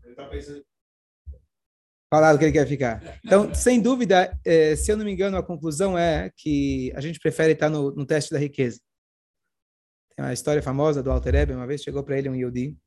Ele 0.08 0.14
está 0.14 0.26
pensando. 0.26 0.66
Que 2.40 2.46
ele 2.46 2.52
quer 2.54 2.66
ficar. 2.66 3.20
Então, 3.26 3.54
sem 3.54 3.82
dúvida, 3.82 4.40
é, 4.46 4.78
se 4.78 4.90
eu 4.90 4.96
não 4.96 5.04
me 5.04 5.12
engano, 5.12 5.36
a 5.36 5.44
conclusão 5.44 5.98
é 5.98 6.32
que 6.38 6.94
a 6.96 7.02
gente 7.02 7.20
prefere 7.20 7.52
estar 7.52 7.70
no, 7.70 7.92
no 7.92 8.06
teste 8.06 8.32
da 8.32 8.40
riqueza. 8.40 8.80
Tem 10.16 10.26
uma 10.26 10.32
história 10.32 10.64
famosa 10.64 11.04
do 11.04 11.12
Alter 11.12 11.36
Ebe, 11.36 11.54
uma 11.54 11.68
vez 11.68 11.82
chegou 11.82 12.04
para 12.04 12.18
ele 12.18 12.30
um 12.30 12.36
Yodi, 12.36 12.78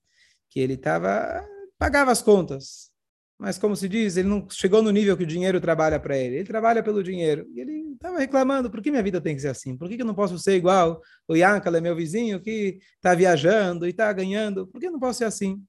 que 0.48 0.58
ele 0.58 0.78
tava, 0.78 1.46
pagava 1.78 2.10
as 2.10 2.22
contas, 2.22 2.90
mas 3.38 3.58
como 3.58 3.76
se 3.76 3.88
diz, 3.88 4.16
ele 4.16 4.28
não 4.28 4.46
chegou 4.50 4.82
no 4.82 4.90
nível 4.90 5.16
que 5.16 5.24
o 5.24 5.26
dinheiro 5.26 5.60
trabalha 5.60 6.00
para 6.00 6.16
ele. 6.16 6.36
Ele 6.36 6.44
trabalha 6.44 6.82
pelo 6.82 7.02
dinheiro. 7.02 7.46
E 7.54 7.60
ele 7.60 7.92
estava 7.92 8.18
reclamando, 8.18 8.70
por 8.70 8.82
que 8.82 8.90
minha 8.90 9.02
vida 9.02 9.18
tem 9.18 9.34
que 9.34 9.40
ser 9.40 9.48
assim? 9.48 9.76
Por 9.76 9.88
que, 9.88 9.96
que 9.96 10.02
eu 10.02 10.06
não 10.06 10.14
posso 10.14 10.38
ser 10.38 10.56
igual 10.56 11.00
o 11.26 11.34
Yankala, 11.34 11.80
meu 11.80 11.96
vizinho, 11.96 12.38
que 12.40 12.78
está 12.96 13.14
viajando 13.14 13.86
e 13.86 13.90
está 13.90 14.12
ganhando? 14.12 14.66
Por 14.66 14.78
que 14.78 14.88
eu 14.88 14.92
não 14.92 15.00
posso 15.00 15.18
ser 15.18 15.24
assim? 15.24 15.62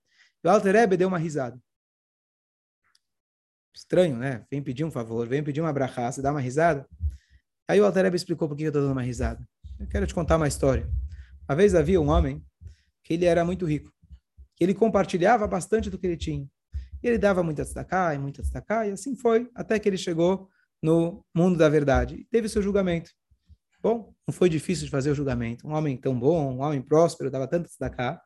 O 0.43 0.49
Alter 0.49 0.75
Ebe 0.75 0.97
deu 0.97 1.07
uma 1.07 1.17
risada. 1.17 1.59
Estranho, 3.73 4.17
né? 4.17 4.45
Vem 4.49 4.61
pedir 4.61 4.83
um 4.83 4.91
favor, 4.91 5.27
vem 5.27 5.43
pedir 5.43 5.61
uma 5.61 5.69
abraçada, 5.69 6.11
você 6.11 6.21
dá 6.21 6.31
uma 6.31 6.41
risada. 6.41 6.87
Aí 7.67 7.79
o 7.79 7.85
Alter 7.85 8.05
Ebe 8.05 8.15
explicou 8.15 8.47
por 8.47 8.57
que 8.57 8.63
eu 8.63 8.67
estou 8.67 8.81
dando 8.81 8.91
uma 8.91 9.01
risada. 9.01 9.47
Eu 9.79 9.87
quero 9.87 10.05
te 10.05 10.13
contar 10.13 10.37
uma 10.37 10.47
história. 10.47 10.89
Uma 11.47 11.55
vez 11.55 11.73
havia 11.75 11.99
um 12.01 12.09
homem 12.09 12.43
que 13.03 13.13
ele 13.13 13.25
era 13.25 13.45
muito 13.45 13.65
rico. 13.65 13.91
Ele 14.59 14.73
compartilhava 14.75 15.47
bastante 15.47 15.89
do 15.89 15.97
que 15.97 16.05
ele 16.05 16.17
tinha. 16.17 16.47
E 17.01 17.07
ele 17.07 17.17
dava 17.17 17.41
muita 17.41 17.63
destacar 17.63 18.13
e 18.15 18.19
muita 18.19 18.43
destacar, 18.43 18.87
e 18.87 18.91
assim 18.91 19.15
foi, 19.15 19.49
até 19.55 19.79
que 19.79 19.89
ele 19.89 19.97
chegou 19.97 20.47
no 20.81 21.25
mundo 21.33 21.57
da 21.57 21.67
verdade. 21.67 22.15
E 22.15 22.25
teve 22.25 22.47
seu 22.47 22.61
julgamento. 22.61 23.09
Bom, 23.81 24.13
não 24.27 24.33
foi 24.33 24.49
difícil 24.49 24.85
de 24.85 24.91
fazer 24.91 25.09
o 25.09 25.15
julgamento. 25.15 25.67
Um 25.67 25.73
homem 25.73 25.97
tão 25.97 26.17
bom, 26.17 26.57
um 26.57 26.61
homem 26.61 26.79
próspero, 26.79 27.31
dava 27.31 27.47
tanto 27.47 27.65
destacar. 27.65 28.21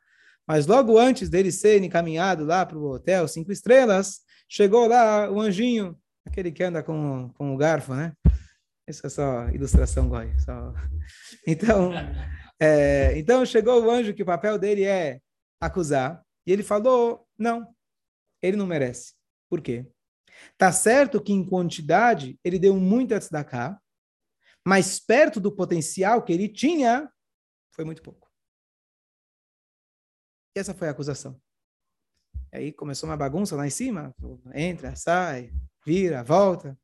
Mas 0.47 0.67
logo 0.67 0.97
antes 0.97 1.29
dele 1.29 1.51
ser 1.51 1.81
encaminhado 1.83 2.45
lá 2.45 2.65
para 2.65 2.77
o 2.77 2.91
hotel 2.91 3.27
cinco 3.27 3.51
estrelas, 3.51 4.21
chegou 4.47 4.87
lá 4.87 5.29
o 5.29 5.39
anjinho, 5.39 5.97
aquele 6.25 6.51
que 6.51 6.63
anda 6.63 6.83
com, 6.83 7.29
com 7.33 7.53
o 7.53 7.57
garfo, 7.57 7.93
né? 7.93 8.13
Isso 8.87 9.05
é 9.05 9.09
só 9.09 9.49
ilustração, 9.49 10.07
Goi. 10.07 10.31
Só... 10.39 10.73
Então, 11.47 11.91
é, 12.59 13.17
então 13.17 13.45
chegou 13.45 13.83
o 13.83 13.91
anjo 13.91 14.13
que 14.13 14.23
o 14.23 14.25
papel 14.25 14.57
dele 14.57 14.83
é 14.83 15.19
acusar, 15.59 16.23
e 16.45 16.51
ele 16.51 16.63
falou: 16.63 17.27
não, 17.37 17.67
ele 18.41 18.57
não 18.57 18.67
merece. 18.67 19.13
Por 19.49 19.61
quê? 19.61 19.85
Tá 20.57 20.71
certo 20.71 21.21
que 21.21 21.33
em 21.33 21.45
quantidade 21.45 22.39
ele 22.43 22.59
deu 22.59 22.75
muito 22.75 23.13
a 23.13 23.19
tzedakah, 23.19 23.79
mas 24.65 24.99
perto 24.99 25.39
do 25.39 25.51
potencial 25.51 26.23
que 26.23 26.33
ele 26.33 26.49
tinha, 26.49 27.09
foi 27.71 27.85
muito 27.85 28.01
pouco. 28.01 28.24
E 30.55 30.59
essa 30.59 30.73
foi 30.73 30.87
a 30.87 30.91
acusação. 30.91 31.39
Aí 32.51 32.71
começou 32.71 33.09
uma 33.09 33.17
bagunça 33.17 33.55
lá 33.55 33.67
em 33.67 33.71
cima, 33.71 34.15
entra, 34.53 34.95
sai, 34.95 35.51
vira, 35.85 36.23
volta. 36.23 36.77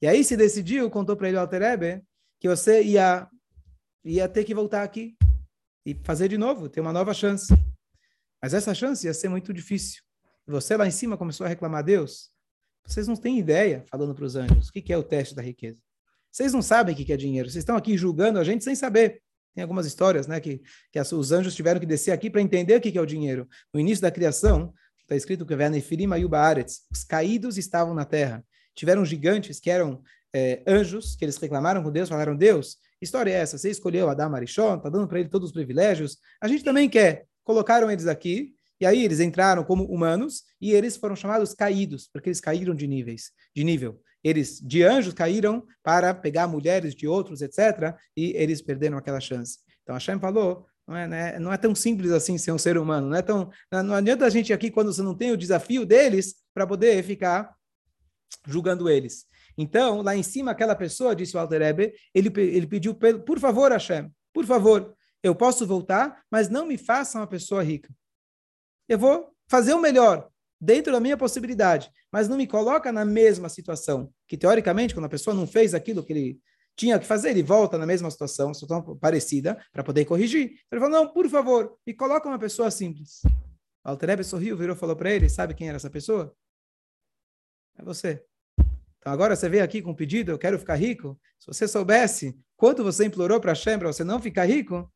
E 0.00 0.06
aí 0.06 0.24
se 0.24 0.36
decidiu, 0.36 0.90
contou 0.90 1.16
para 1.16 1.28
ele 1.28 1.36
o 1.36 1.40
Alterebe, 1.40 2.02
que 2.40 2.48
você 2.48 2.82
ia, 2.82 3.28
ia 4.04 4.28
ter 4.28 4.44
que 4.44 4.54
voltar 4.54 4.82
aqui 4.82 5.16
e 5.86 5.94
fazer 6.02 6.28
de 6.28 6.36
novo, 6.36 6.68
ter 6.68 6.80
uma 6.80 6.92
nova 6.92 7.14
chance. 7.14 7.54
Mas 8.42 8.52
essa 8.52 8.74
chance 8.74 9.06
ia 9.06 9.14
ser 9.14 9.28
muito 9.28 9.52
difícil 9.52 10.02
você 10.46 10.76
lá 10.76 10.86
em 10.86 10.90
cima 10.90 11.16
começou 11.16 11.46
a 11.46 11.48
reclamar 11.48 11.80
a 11.80 11.82
Deus, 11.82 12.30
vocês 12.84 13.06
não 13.06 13.16
têm 13.16 13.38
ideia, 13.38 13.84
falando 13.88 14.14
para 14.14 14.24
os 14.24 14.36
anjos, 14.36 14.68
o 14.68 14.72
que 14.72 14.92
é 14.92 14.98
o 14.98 15.02
teste 15.02 15.34
da 15.34 15.42
riqueza. 15.42 15.80
Vocês 16.30 16.52
não 16.52 16.62
sabem 16.62 16.94
o 16.94 16.96
que 16.96 17.12
é 17.12 17.16
dinheiro. 17.16 17.48
Vocês 17.48 17.62
estão 17.62 17.76
aqui 17.76 17.96
julgando 17.96 18.38
a 18.38 18.44
gente 18.44 18.64
sem 18.64 18.74
saber. 18.74 19.22
Tem 19.54 19.62
algumas 19.62 19.86
histórias, 19.86 20.26
né, 20.26 20.40
que, 20.40 20.62
que 20.90 20.98
os 21.00 21.32
anjos 21.32 21.54
tiveram 21.54 21.78
que 21.78 21.86
descer 21.86 22.10
aqui 22.10 22.30
para 22.30 22.40
entender 22.40 22.76
o 22.76 22.80
que 22.80 22.96
é 22.96 23.00
o 23.00 23.06
dinheiro. 23.06 23.48
No 23.72 23.78
início 23.78 24.00
da 24.00 24.10
criação, 24.10 24.72
está 25.00 25.14
escrito 25.14 25.44
que 25.44 25.54
os 26.92 27.04
caídos 27.04 27.58
estavam 27.58 27.94
na 27.94 28.04
terra. 28.04 28.44
Tiveram 28.74 29.04
gigantes 29.04 29.60
que 29.60 29.70
eram 29.70 30.02
é, 30.34 30.62
anjos, 30.66 31.14
que 31.14 31.24
eles 31.24 31.36
reclamaram 31.36 31.82
com 31.82 31.90
Deus, 31.90 32.08
falaram, 32.08 32.34
Deus, 32.34 32.78
história 33.00 33.30
é 33.30 33.34
essa? 33.34 33.58
Você 33.58 33.70
escolheu 33.70 34.08
Adam 34.08 34.34
Arishon, 34.34 34.76
está 34.76 34.88
dando 34.88 35.06
para 35.06 35.20
ele 35.20 35.28
todos 35.28 35.48
os 35.48 35.52
privilégios. 35.52 36.18
A 36.40 36.48
gente 36.48 36.64
também 36.64 36.88
quer. 36.88 37.26
Colocaram 37.44 37.90
eles 37.90 38.06
aqui, 38.06 38.54
e 38.80 38.86
aí 38.86 39.04
eles 39.04 39.20
entraram 39.20 39.62
como 39.64 39.84
humanos 39.84 40.44
e 40.60 40.72
eles 40.72 40.96
foram 40.96 41.14
chamados 41.14 41.54
caídos, 41.54 42.08
porque 42.12 42.28
eles 42.28 42.40
caíram 42.40 42.74
de 42.74 42.86
níveis, 42.86 43.30
de 43.54 43.62
nível. 43.62 44.00
Eles 44.22 44.60
de 44.60 44.82
anjos 44.82 45.14
caíram 45.14 45.66
para 45.82 46.14
pegar 46.14 46.46
mulheres 46.46 46.94
de 46.94 47.06
outros, 47.06 47.42
etc. 47.42 47.94
E 48.16 48.32
eles 48.36 48.62
perderam 48.62 48.98
aquela 48.98 49.20
chance. 49.20 49.58
Então 49.82 49.94
Hashem 49.94 50.18
falou, 50.18 50.66
não 50.86 50.96
é, 50.96 51.08
né, 51.08 51.38
não 51.38 51.52
é 51.52 51.56
tão 51.56 51.74
simples 51.74 52.10
assim 52.12 52.38
ser 52.38 52.52
um 52.52 52.58
ser 52.58 52.78
humano. 52.78 53.08
Não 53.08 53.16
é 53.16 53.22
tão, 53.22 53.50
não 53.70 53.94
adianta 53.94 54.24
a 54.24 54.30
gente 54.30 54.52
aqui 54.52 54.70
quando 54.70 54.92
você 54.92 55.02
não 55.02 55.16
tem 55.16 55.32
o 55.32 55.36
desafio 55.36 55.84
deles 55.84 56.36
para 56.54 56.66
poder 56.66 57.02
ficar 57.02 57.54
julgando 58.46 58.88
eles. 58.88 59.24
Então, 59.58 60.02
lá 60.02 60.16
em 60.16 60.22
cima, 60.22 60.52
aquela 60.52 60.74
pessoa, 60.74 61.14
disse 61.14 61.36
o 61.36 61.40
Alter 61.40 61.62
Ebe, 61.62 61.94
ele, 62.14 62.32
ele 62.36 62.66
pediu, 62.66 62.94
por 62.94 63.38
favor, 63.38 63.70
Hashem, 63.70 64.10
por 64.32 64.46
favor, 64.46 64.94
eu 65.22 65.34
posso 65.34 65.66
voltar, 65.66 66.22
mas 66.30 66.48
não 66.48 66.66
me 66.66 66.78
faça 66.78 67.18
uma 67.18 67.26
pessoa 67.26 67.62
rica 67.62 67.92
eu 68.92 68.98
vou 68.98 69.34
fazer 69.48 69.74
o 69.74 69.80
melhor 69.80 70.30
dentro 70.62 70.92
da 70.92 71.00
minha 71.00 71.16
possibilidade, 71.16 71.90
mas 72.12 72.28
não 72.28 72.36
me 72.36 72.46
coloca 72.46 72.92
na 72.92 73.04
mesma 73.04 73.48
situação, 73.48 74.14
que 74.28 74.36
teoricamente, 74.36 74.94
quando 74.94 75.06
a 75.06 75.08
pessoa 75.08 75.34
não 75.34 75.44
fez 75.44 75.74
aquilo 75.74 76.04
que 76.04 76.12
ele 76.12 76.40
tinha 76.76 77.00
que 77.00 77.04
fazer, 77.04 77.30
ele 77.30 77.42
volta 77.42 77.76
na 77.76 77.84
mesma 77.84 78.08
situação, 78.08 78.54
situação 78.54 78.96
parecida, 78.96 79.60
para 79.72 79.82
poder 79.82 80.04
corrigir. 80.04 80.52
Ele 80.70 80.80
falou, 80.80 80.88
não, 80.88 81.12
por 81.12 81.28
favor, 81.28 81.76
me 81.84 81.92
coloca 81.92 82.28
uma 82.28 82.38
pessoa 82.38 82.70
simples. 82.70 83.22
O 83.84 83.88
Alterebe 83.90 84.22
sorriu, 84.22 84.56
virou 84.56 84.76
falou 84.76 84.94
para 84.94 85.10
ele, 85.10 85.28
sabe 85.28 85.52
quem 85.52 85.66
era 85.66 85.76
essa 85.76 85.90
pessoa? 85.90 86.32
É 87.76 87.82
você. 87.82 88.24
Então 88.98 89.12
agora 89.12 89.34
você 89.34 89.48
veio 89.48 89.64
aqui 89.64 89.82
com 89.82 89.90
um 89.90 89.96
pedido, 89.96 90.30
eu 90.30 90.38
quero 90.38 90.58
ficar 90.60 90.76
rico. 90.76 91.20
Se 91.40 91.48
você 91.48 91.66
soubesse 91.66 92.38
quanto 92.56 92.84
você 92.84 93.04
implorou 93.04 93.40
para 93.40 93.50
Hashem 93.50 93.80
para 93.80 93.92
você 93.92 94.04
não 94.04 94.20
ficar 94.22 94.44
rico, 94.44 94.88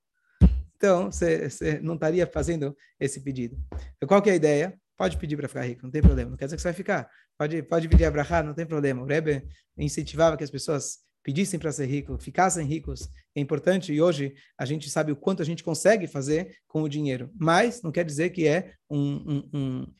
então, 0.76 1.10
você, 1.10 1.48
você 1.48 1.80
não 1.80 1.94
estaria 1.94 2.26
fazendo 2.26 2.76
esse 3.00 3.20
pedido. 3.20 3.58
Então, 3.96 4.06
qual 4.06 4.20
que 4.20 4.28
é 4.28 4.34
a 4.34 4.36
ideia? 4.36 4.78
Pode 4.96 5.18
pedir 5.18 5.36
para 5.36 5.48
ficar 5.48 5.62
rico, 5.62 5.82
não 5.82 5.90
tem 5.90 6.00
problema. 6.00 6.30
Não 6.30 6.36
quer 6.36 6.46
dizer 6.46 6.56
que 6.56 6.62
você 6.62 6.68
vai 6.68 6.74
ficar. 6.74 7.10
Pode, 7.38 7.62
pode 7.64 7.88
pedir 7.88 8.04
a 8.06 8.10
brachá, 8.10 8.42
não 8.42 8.54
tem 8.54 8.66
problema. 8.66 9.02
O 9.02 9.06
Rebbe 9.06 9.46
incentivava 9.76 10.36
que 10.36 10.44
as 10.44 10.50
pessoas 10.50 10.98
pedissem 11.22 11.58
para 11.58 11.72
ser 11.72 11.86
ricos, 11.86 12.24
ficassem 12.24 12.64
ricos. 12.64 13.08
É 13.34 13.40
importante 13.40 13.92
e 13.92 14.00
hoje 14.00 14.34
a 14.56 14.64
gente 14.64 14.88
sabe 14.88 15.12
o 15.12 15.16
quanto 15.16 15.42
a 15.42 15.44
gente 15.44 15.62
consegue 15.62 16.06
fazer 16.06 16.56
com 16.68 16.82
o 16.82 16.88
dinheiro. 16.88 17.30
Mas 17.34 17.82
não 17.82 17.90
quer 17.92 18.04
dizer 18.04 18.30
que 18.30 18.46
é 18.46 18.74
um, 18.88 19.00
um, 19.00 19.50
um, 19.52 19.94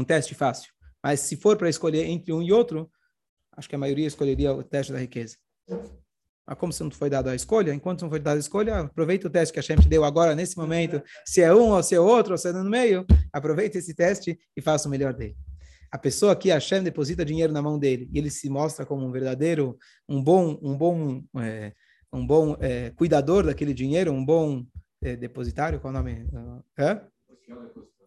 um 0.00 0.04
teste 0.04 0.34
fácil. 0.34 0.72
Mas 1.02 1.20
se 1.20 1.36
for 1.36 1.56
para 1.56 1.68
escolher 1.68 2.04
entre 2.06 2.32
um 2.32 2.42
e 2.42 2.52
outro, 2.52 2.90
acho 3.56 3.68
que 3.68 3.74
a 3.74 3.78
maioria 3.78 4.06
escolheria 4.06 4.52
o 4.52 4.62
teste 4.62 4.92
da 4.92 4.98
riqueza. 4.98 5.36
Mas 6.46 6.58
como 6.58 6.72
se 6.72 6.82
não 6.82 6.90
foi 6.90 7.08
dado 7.08 7.30
a 7.30 7.34
escolha, 7.34 7.72
enquanto 7.72 8.02
não 8.02 8.10
foi 8.10 8.20
dada 8.20 8.36
a 8.36 8.40
escolha, 8.40 8.80
aproveita 8.80 9.26
o 9.26 9.30
teste 9.30 9.52
que 9.52 9.58
a 9.58 9.62
Shem 9.62 9.76
te 9.76 9.88
deu 9.88 10.04
agora, 10.04 10.34
nesse 10.34 10.56
momento, 10.56 11.02
se 11.24 11.40
é 11.40 11.54
um 11.54 11.70
ou 11.70 11.82
se 11.82 11.94
é 11.94 12.00
outro, 12.00 12.32
ou 12.32 12.38
se 12.38 12.48
é 12.48 12.52
no 12.52 12.68
meio, 12.68 13.06
aproveita 13.32 13.78
esse 13.78 13.94
teste 13.94 14.38
e 14.54 14.60
faça 14.60 14.86
o 14.86 14.90
melhor 14.90 15.14
dele. 15.14 15.36
A 15.90 15.98
pessoa 15.98 16.36
que 16.36 16.50
a 16.50 16.60
Shem 16.60 16.82
deposita 16.82 17.24
dinheiro 17.24 17.52
na 17.52 17.62
mão 17.62 17.78
dele 17.78 18.08
e 18.12 18.18
ele 18.18 18.30
se 18.30 18.50
mostra 18.50 18.84
como 18.84 19.06
um 19.06 19.10
verdadeiro, 19.10 19.78
um 20.08 20.22
bom, 20.22 20.58
um 20.60 20.76
bom, 20.76 21.22
é, 21.38 21.72
um 22.12 22.26
bom 22.26 22.56
é, 22.60 22.90
cuidador 22.90 23.46
daquele 23.46 23.72
dinheiro, 23.72 24.12
um 24.12 24.24
bom 24.24 24.66
é, 25.02 25.16
depositário, 25.16 25.80
qual 25.80 25.94
é 25.94 25.96
o 25.96 25.98
nome? 25.98 26.26
Hã? 26.78 27.00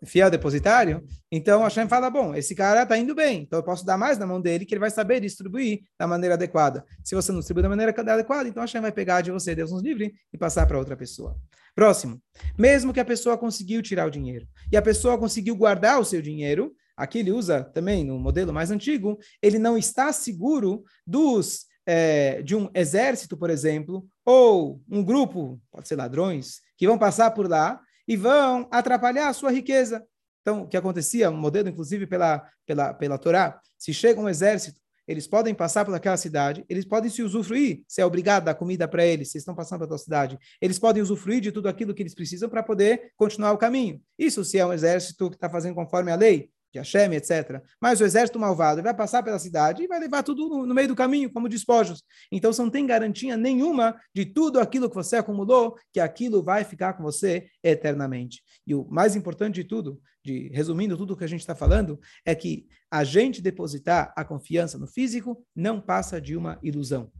Fiel 0.05 0.29
depositário, 0.29 1.03
então 1.31 1.61
Hashem 1.63 1.87
fala, 1.87 2.09
bom, 2.09 2.35
esse 2.35 2.55
cara 2.55 2.83
está 2.83 2.97
indo 2.97 3.15
bem, 3.15 3.41
então 3.41 3.59
eu 3.59 3.63
posso 3.63 3.85
dar 3.85 3.97
mais 3.97 4.17
na 4.17 4.25
mão 4.25 4.41
dele, 4.41 4.65
que 4.65 4.73
ele 4.73 4.79
vai 4.79 4.91
saber 4.91 5.19
distribuir 5.19 5.81
da 5.99 6.07
maneira 6.07 6.35
adequada. 6.35 6.85
Se 7.03 7.15
você 7.15 7.31
não 7.31 7.39
distribui 7.39 7.63
da 7.63 7.69
maneira 7.69 7.93
adequada, 7.95 8.47
então 8.49 8.61
Hashem 8.61 8.81
vai 8.81 8.91
pegar 8.91 9.21
de 9.21 9.31
você, 9.31 9.55
Deus 9.55 9.71
nos 9.71 9.81
livre, 9.81 10.13
e 10.33 10.37
passar 10.37 10.65
para 10.65 10.77
outra 10.77 10.95
pessoa. 10.95 11.35
Próximo, 11.75 12.21
mesmo 12.57 12.93
que 12.93 12.99
a 12.99 13.05
pessoa 13.05 13.37
conseguiu 13.37 13.81
tirar 13.81 14.07
o 14.07 14.11
dinheiro, 14.11 14.47
e 14.71 14.77
a 14.77 14.81
pessoa 14.81 15.17
conseguiu 15.17 15.55
guardar 15.55 15.99
o 15.99 16.05
seu 16.05 16.21
dinheiro, 16.21 16.73
aqui 16.95 17.19
ele 17.19 17.31
usa 17.31 17.63
também 17.63 18.03
no 18.03 18.17
modelo 18.17 18.51
mais 18.51 18.71
antigo, 18.71 19.17
ele 19.41 19.59
não 19.59 19.77
está 19.77 20.11
seguro 20.11 20.83
dos 21.05 21.67
é, 21.87 22.41
de 22.41 22.53
um 22.53 22.69
exército, 22.73 23.37
por 23.37 23.49
exemplo, 23.49 24.05
ou 24.25 24.81
um 24.91 25.01
grupo, 25.01 25.59
pode 25.71 25.87
ser 25.87 25.95
ladrões, 25.95 26.59
que 26.77 26.85
vão 26.85 26.97
passar 26.97 27.31
por 27.31 27.49
lá 27.49 27.79
e 28.07 28.15
vão 28.15 28.67
atrapalhar 28.71 29.27
a 29.27 29.33
sua 29.33 29.51
riqueza. 29.51 30.05
Então, 30.41 30.61
o 30.63 30.67
que 30.67 30.77
acontecia, 30.77 31.29
um 31.29 31.37
modelo 31.37 31.67
inclusive 31.67 32.07
pela, 32.07 32.47
pela, 32.65 32.93
pela 32.93 33.17
Torá, 33.17 33.59
se 33.77 33.93
chega 33.93 34.19
um 34.19 34.29
exército, 34.29 34.79
eles 35.07 35.25
podem 35.25 35.53
passar 35.53 35.85
por 35.85 35.93
aquela 35.95 36.17
cidade, 36.17 36.65
eles 36.67 36.83
podem 36.83 37.09
se 37.09 37.23
usufruir, 37.23 37.83
se 37.87 38.01
é 38.01 38.05
obrigado 38.05 38.43
a 38.43 38.45
dar 38.51 38.55
comida 38.55 38.87
para 38.87 39.05
eles, 39.05 39.31
se 39.31 39.37
estão 39.37 39.55
passando 39.55 39.85
pela 39.85 39.97
cidade, 39.97 40.37
eles 40.61 40.77
podem 40.77 41.01
usufruir 41.01 41.39
de 41.39 41.51
tudo 41.51 41.69
aquilo 41.69 41.93
que 41.93 42.03
eles 42.03 42.13
precisam 42.13 42.49
para 42.49 42.61
poder 42.61 43.13
continuar 43.15 43.53
o 43.53 43.57
caminho. 43.57 44.01
Isso 44.19 44.43
se 44.43 44.57
é 44.57 44.65
um 44.65 44.73
exército 44.73 45.29
que 45.29 45.35
está 45.35 45.49
fazendo 45.49 45.75
conforme 45.75 46.11
a 46.11 46.15
lei 46.15 46.49
de 46.71 46.79
Hashem, 46.79 47.13
etc. 47.13 47.61
Mas 47.81 48.01
o 48.01 48.05
exército 48.05 48.39
malvado 48.39 48.81
vai 48.81 48.93
passar 48.93 49.23
pela 49.23 49.39
cidade 49.39 49.83
e 49.83 49.87
vai 49.87 49.99
levar 49.99 50.23
tudo 50.23 50.47
no, 50.47 50.65
no, 50.65 50.73
meio 50.73 50.87
do 50.87 50.95
caminho, 50.95 51.31
como 51.31 51.49
despojos. 51.49 52.03
Então 52.31 52.51
você 52.51 52.61
não 52.61 52.69
tem 52.69 52.85
garantia 52.85 53.37
nenhuma 53.37 53.99
de 54.13 54.25
tudo 54.25 54.59
aquilo 54.59 54.89
que 54.89 54.95
você 54.95 55.17
acumulou, 55.17 55.77
que 55.93 55.99
aquilo 55.99 56.43
vai 56.43 56.63
ficar 56.63 56.93
com 56.93 57.03
você 57.03 57.47
eternamente. 57.63 58.43
E 58.65 58.75
o 58.75 58.85
mais 58.89 59.15
importante 59.15 59.55
de 59.55 59.63
tudo, 59.63 60.01
de 60.23 60.49
resumindo 60.53 60.97
tudo 60.97 61.13
o 61.13 61.17
que 61.17 61.23
a 61.23 61.29
gente 61.29 61.41
está 61.41 61.55
falando, 61.55 61.99
é 62.25 62.35
que 62.35 62.67
a 62.91 63.03
gente 63.03 63.41
depositar 63.41 64.13
a 64.15 64.23
confiança 64.23 64.77
no 64.77 64.87
físico 64.87 65.45
não 65.55 65.79
passa 65.79 66.19
de 66.19 66.35
uma 66.35 66.59
ilusão. 66.61 67.11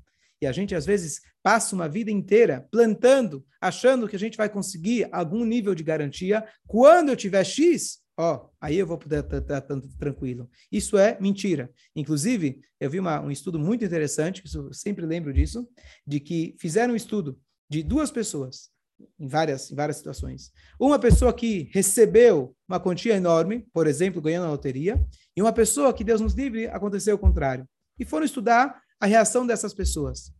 E 0.41 0.45
a 0.45 0.51
gente, 0.51 0.75
às 0.75 0.85
vezes, 0.85 1.21
passa 1.41 1.73
uma 1.73 1.89
vida 1.89 2.11
inteira 2.11 2.67
plantando, 2.69 3.43
achando 3.59 4.07
que 4.07 4.15
a 4.15 4.19
gente 4.19 4.37
vai 4.37 4.49
conseguir 4.49 5.07
algum 5.11 5.43
nível 5.43 5.73
de 5.73 5.83
garantia. 5.83 6.45
Quando 6.67 7.09
eu 7.09 7.15
tiver 7.15 7.43
X, 7.43 7.99
ó, 8.17 8.35
oh, 8.35 8.49
aí 8.59 8.77
eu 8.77 8.87
vou 8.87 8.97
poder 8.97 9.23
estar 9.23 9.61
tranquilo. 9.61 10.49
Isso 10.71 10.97
é 10.97 11.17
mentira. 11.21 11.71
Inclusive, 11.95 12.59
eu 12.79 12.89
vi 12.89 12.99
uma, 12.99 13.21
um 13.21 13.29
estudo 13.29 13.59
muito 13.59 13.85
interessante, 13.85 14.43
eu 14.53 14.73
sempre 14.73 15.05
lembro 15.05 15.31
disso, 15.31 15.67
de 16.05 16.19
que 16.19 16.55
fizeram 16.59 16.93
um 16.93 16.97
estudo 16.97 17.39
de 17.69 17.83
duas 17.83 18.09
pessoas 18.09 18.71
em 19.19 19.27
várias, 19.27 19.71
em 19.71 19.75
várias 19.75 19.97
situações. 19.97 20.51
Uma 20.79 20.97
pessoa 20.97 21.33
que 21.33 21.69
recebeu 21.71 22.55
uma 22.67 22.79
quantia 22.79 23.15
enorme, 23.15 23.67
por 23.71 23.85
exemplo, 23.85 24.21
ganhando 24.21 24.47
a 24.47 24.51
loteria, 24.51 24.99
e 25.35 25.41
uma 25.41 25.53
pessoa 25.53 25.93
que, 25.93 26.03
Deus 26.03 26.19
nos 26.19 26.33
livre, 26.33 26.67
aconteceu 26.67 27.15
o 27.15 27.19
contrário. 27.19 27.67
E 27.99 28.05
foram 28.05 28.25
estudar 28.25 28.81
a 28.99 29.05
reação 29.05 29.45
dessas 29.45 29.73
pessoas. 29.73 30.31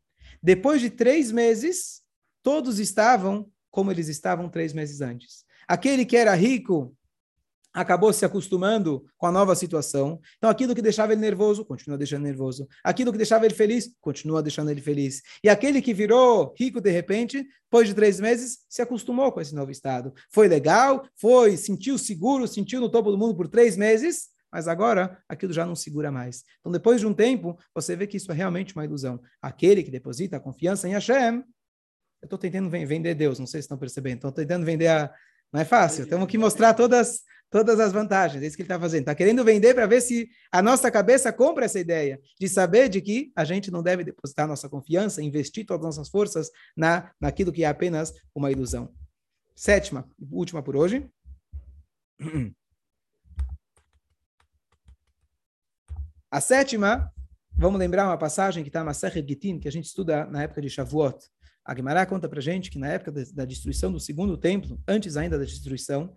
Depois 0.41 0.81
de 0.81 0.89
três 0.89 1.31
meses, 1.31 2.01
todos 2.41 2.79
estavam 2.79 3.49
como 3.69 3.91
eles 3.91 4.07
estavam 4.07 4.49
três 4.49 4.73
meses 4.73 5.01
antes. 5.01 5.45
Aquele 5.67 6.05
que 6.05 6.17
era 6.17 6.33
rico 6.33 6.95
acabou 7.77 8.11
se 8.11 8.25
acostumando 8.25 9.05
com 9.17 9.27
a 9.27 9.31
nova 9.31 9.55
situação. 9.55 10.19
Então, 10.37 10.49
aquilo 10.49 10.73
que 10.73 10.81
deixava 10.81 11.13
ele 11.13 11.21
nervoso, 11.21 11.63
continua 11.63 11.95
deixando 11.95 12.23
nervoso. 12.23 12.67
Aquilo 12.83 13.11
que 13.11 13.17
deixava 13.17 13.45
ele 13.45 13.53
feliz, 13.53 13.95
continua 14.01 14.41
deixando 14.41 14.71
ele 14.71 14.81
feliz. 14.81 15.21
E 15.43 15.49
aquele 15.49 15.79
que 15.79 15.93
virou 15.93 16.55
rico 16.57 16.81
de 16.81 16.89
repente, 16.89 17.47
depois 17.63 17.87
de 17.87 17.93
três 17.93 18.19
meses, 18.19 18.59
se 18.67 18.81
acostumou 18.81 19.31
com 19.31 19.39
esse 19.39 19.53
novo 19.53 19.69
estado. 19.69 20.11
Foi 20.31 20.47
legal, 20.47 21.07
foi, 21.15 21.55
sentiu 21.55 21.99
seguro, 21.99 22.47
sentiu 22.47 22.81
no 22.81 22.89
topo 22.89 23.11
do 23.11 23.17
mundo 23.17 23.35
por 23.35 23.47
três 23.47 23.77
meses, 23.77 24.29
mas 24.51 24.67
agora 24.67 25.19
aquilo 25.29 25.53
já 25.53 25.63
não 25.63 25.75
segura 25.75 26.11
mais. 26.11 26.43
Então, 26.59 26.71
depois 26.71 26.99
de 26.99 27.05
um 27.05 27.13
tempo, 27.13 27.59
você 27.75 27.95
vê 27.95 28.07
que 28.07 28.17
isso 28.17 28.31
é 28.31 28.35
realmente 28.35 28.73
uma 28.73 28.85
ilusão. 28.85 29.21
Aquele 29.39 29.83
que 29.83 29.91
deposita 29.91 30.37
a 30.37 30.39
confiança 30.39 30.89
em 30.89 30.93
Hashem, 30.93 31.43
eu 32.21 32.25
estou 32.25 32.39
tentando 32.39 32.71
vender 32.71 33.13
Deus, 33.13 33.37
não 33.37 33.45
sei 33.45 33.61
se 33.61 33.65
estão 33.65 33.77
percebendo, 33.77 34.15
estou 34.15 34.31
tentando 34.31 34.65
vender 34.65 34.87
a. 34.87 35.13
Não 35.53 35.61
é 35.61 35.65
fácil, 35.65 36.05
temos 36.05 36.27
que 36.27 36.37
mostrar 36.37 36.73
todas 36.73 37.21
todas 37.49 37.79
as 37.79 37.91
vantagens. 37.91 38.43
É 38.43 38.47
isso 38.47 38.55
que 38.55 38.61
ele 38.61 38.67
está 38.67 38.79
fazendo. 38.79 39.01
Está 39.01 39.15
querendo 39.15 39.43
vender 39.43 39.73
para 39.73 39.85
ver 39.85 40.01
se 40.01 40.29
a 40.51 40.61
nossa 40.61 40.91
cabeça 40.91 41.31
compra 41.31 41.65
essa 41.65 41.79
ideia 41.79 42.19
de 42.39 42.47
saber 42.47 42.89
de 42.89 43.01
que 43.01 43.31
a 43.35 43.43
gente 43.43 43.71
não 43.71 43.81
deve 43.81 44.03
depositar 44.03 44.47
nossa 44.47 44.69
confiança, 44.69 45.21
investir 45.21 45.65
todas 45.65 45.85
as 45.85 45.97
nossas 45.97 46.09
forças 46.09 46.51
na, 46.75 47.11
naquilo 47.19 47.51
que 47.51 47.63
é 47.63 47.67
apenas 47.67 48.13
uma 48.35 48.51
ilusão. 48.51 48.93
Sétima, 49.55 50.07
última 50.31 50.61
por 50.61 50.75
hoje. 50.75 51.09
A 56.29 56.41
sétima, 56.41 57.11
vamos 57.53 57.79
lembrar 57.79 58.05
uma 58.05 58.17
passagem 58.17 58.61
que 58.61 58.69
está 58.69 58.83
na 58.83 58.93
Serra 58.93 59.25
Gitin, 59.25 59.59
que 59.59 59.67
a 59.67 59.71
gente 59.71 59.85
estuda 59.85 60.25
na 60.25 60.43
época 60.43 60.61
de 60.61 60.69
Shavuot. 60.69 61.17
A 61.67 61.75
Gemara 61.75 62.05
conta 62.05 62.29
para 62.29 62.39
gente 62.39 62.71
que 62.71 62.79
na 62.79 62.87
época 62.87 63.11
da 63.33 63.43
destruição 63.43 63.91
do 63.91 63.99
segundo 63.99 64.37
templo, 64.37 64.81
antes 64.87 65.17
ainda 65.17 65.37
da 65.37 65.43
destruição, 65.43 66.13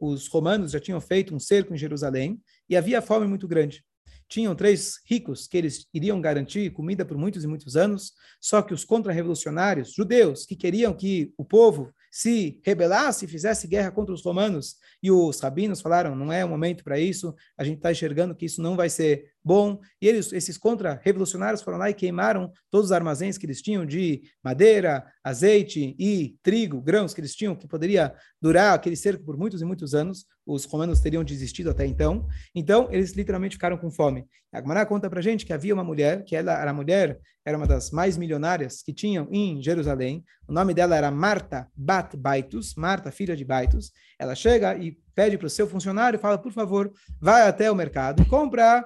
os 0.00 0.26
romanos 0.26 0.72
já 0.72 0.80
tinham 0.80 1.00
feito 1.00 1.32
um 1.32 1.38
cerco 1.38 1.72
em 1.72 1.78
Jerusalém 1.78 2.42
e 2.68 2.76
havia 2.76 3.00
fome 3.00 3.24
muito 3.24 3.46
grande. 3.46 3.84
Tinham 4.28 4.52
três 4.52 5.00
ricos 5.06 5.46
que 5.46 5.56
eles 5.56 5.86
iriam 5.94 6.20
garantir 6.20 6.72
comida 6.72 7.04
por 7.04 7.16
muitos 7.16 7.44
e 7.44 7.46
muitos 7.46 7.76
anos, 7.76 8.12
só 8.40 8.62
que 8.62 8.74
os 8.74 8.84
contra-revolucionários, 8.84 9.94
judeus, 9.94 10.44
que 10.44 10.56
queriam 10.56 10.92
que 10.92 11.32
o 11.38 11.44
povo 11.44 11.92
se 12.10 12.60
rebelasse, 12.64 13.28
fizesse 13.28 13.68
guerra 13.68 13.92
contra 13.92 14.12
os 14.12 14.24
romanos, 14.24 14.74
e 15.00 15.10
os 15.12 15.38
rabinos 15.38 15.80
falaram, 15.80 16.16
não 16.16 16.32
é 16.32 16.44
o 16.44 16.48
momento 16.48 16.82
para 16.82 16.98
isso, 16.98 17.32
a 17.56 17.62
gente 17.62 17.76
está 17.76 17.92
enxergando 17.92 18.34
que 18.34 18.46
isso 18.46 18.60
não 18.60 18.76
vai 18.76 18.90
ser 18.90 19.30
bom, 19.44 19.80
e 20.00 20.06
eles, 20.06 20.32
esses 20.32 20.58
contra-revolucionários 20.58 21.62
foram 21.62 21.78
lá 21.78 21.90
e 21.90 21.94
queimaram 21.94 22.52
todos 22.70 22.86
os 22.86 22.92
armazéns 22.92 23.38
que 23.38 23.46
eles 23.46 23.62
tinham 23.62 23.86
de 23.86 24.22
madeira, 24.42 25.04
azeite 25.24 25.94
e 25.98 26.36
trigo, 26.42 26.80
grãos 26.80 27.14
que 27.14 27.20
eles 27.20 27.34
tinham, 27.34 27.56
que 27.56 27.66
poderia 27.66 28.14
durar 28.40 28.74
aquele 28.74 28.96
cerco 28.96 29.24
por 29.24 29.36
muitos 29.36 29.62
e 29.62 29.64
muitos 29.64 29.94
anos, 29.94 30.26
os 30.46 30.64
romanos 30.64 31.00
teriam 31.00 31.22
desistido 31.22 31.70
até 31.70 31.86
então, 31.86 32.26
então 32.54 32.88
eles 32.90 33.12
literalmente 33.12 33.56
ficaram 33.56 33.76
com 33.76 33.90
fome. 33.90 34.26
A 34.52 34.60
Gemara 34.60 34.84
conta 34.84 35.08
para 35.08 35.20
gente 35.20 35.46
que 35.46 35.52
havia 35.52 35.72
uma 35.72 35.84
mulher, 35.84 36.24
que 36.24 36.34
ela 36.34 36.60
era 36.60 36.72
mulher, 36.72 37.20
era 37.44 37.56
uma 37.56 37.66
das 37.66 37.90
mais 37.90 38.18
milionárias 38.18 38.82
que 38.82 38.92
tinham 38.92 39.28
em 39.30 39.62
Jerusalém, 39.62 40.24
o 40.48 40.52
nome 40.52 40.74
dela 40.74 40.96
era 40.96 41.10
Marta 41.10 41.68
Bat 41.74 42.16
Baitus, 42.16 42.74
Marta, 42.74 43.12
filha 43.12 43.36
de 43.36 43.44
Baitus, 43.44 43.92
ela 44.18 44.34
chega 44.34 44.76
e 44.76 44.98
pede 45.14 45.38
para 45.38 45.46
o 45.46 45.50
seu 45.50 45.68
funcionário, 45.68 46.18
fala, 46.18 46.36
por 46.36 46.52
favor, 46.52 46.92
vai 47.20 47.46
até 47.46 47.70
o 47.70 47.74
mercado 47.74 48.22
e 48.22 48.26
compra 48.26 48.84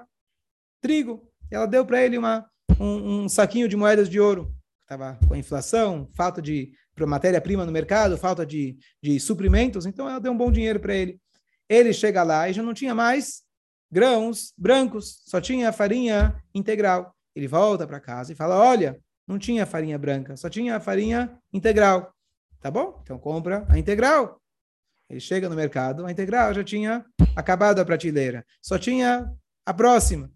trigo. 0.84 1.26
Ela 1.50 1.64
deu 1.64 1.86
para 1.86 2.04
ele 2.04 2.18
uma, 2.18 2.46
um, 2.78 3.22
um, 3.22 3.28
saquinho 3.28 3.66
de 3.66 3.74
moedas 3.74 4.06
de 4.06 4.20
ouro. 4.20 4.54
Estava 4.82 5.18
com 5.26 5.34
inflação, 5.34 6.10
falta 6.12 6.42
de 6.42 6.72
matéria-prima 7.06 7.64
no 7.64 7.72
mercado, 7.72 8.18
falta 8.18 8.44
de, 8.44 8.76
de 9.02 9.18
suprimentos, 9.18 9.86
então 9.86 10.06
ela 10.06 10.20
deu 10.20 10.30
um 10.30 10.36
bom 10.36 10.52
dinheiro 10.52 10.78
para 10.78 10.94
ele. 10.94 11.18
Ele 11.70 11.90
chega 11.94 12.22
lá 12.22 12.50
e 12.50 12.52
já 12.52 12.62
não 12.62 12.74
tinha 12.74 12.94
mais 12.94 13.42
grãos 13.90 14.52
brancos, 14.58 15.22
só 15.24 15.40
tinha 15.40 15.72
farinha 15.72 16.36
integral. 16.54 17.14
Ele 17.34 17.48
volta 17.48 17.86
para 17.86 17.98
casa 17.98 18.32
e 18.32 18.36
fala: 18.36 18.56
Olha, 18.56 19.00
não 19.26 19.38
tinha 19.38 19.64
farinha 19.64 19.98
branca, 19.98 20.36
só 20.36 20.50
tinha 20.50 20.78
farinha 20.78 21.34
integral. 21.50 22.12
Tá 22.60 22.70
bom? 22.70 23.00
Então 23.02 23.18
compra 23.18 23.64
a 23.70 23.78
integral. 23.78 24.38
Ele 25.08 25.20
chega 25.20 25.48
no 25.48 25.56
mercado, 25.56 26.04
a 26.04 26.12
integral 26.12 26.52
já 26.52 26.62
tinha 26.62 27.04
acabado 27.34 27.78
a 27.78 27.84
prateleira, 27.84 28.44
só 28.60 28.78
tinha 28.78 29.32
a 29.64 29.72
próxima. 29.72 30.30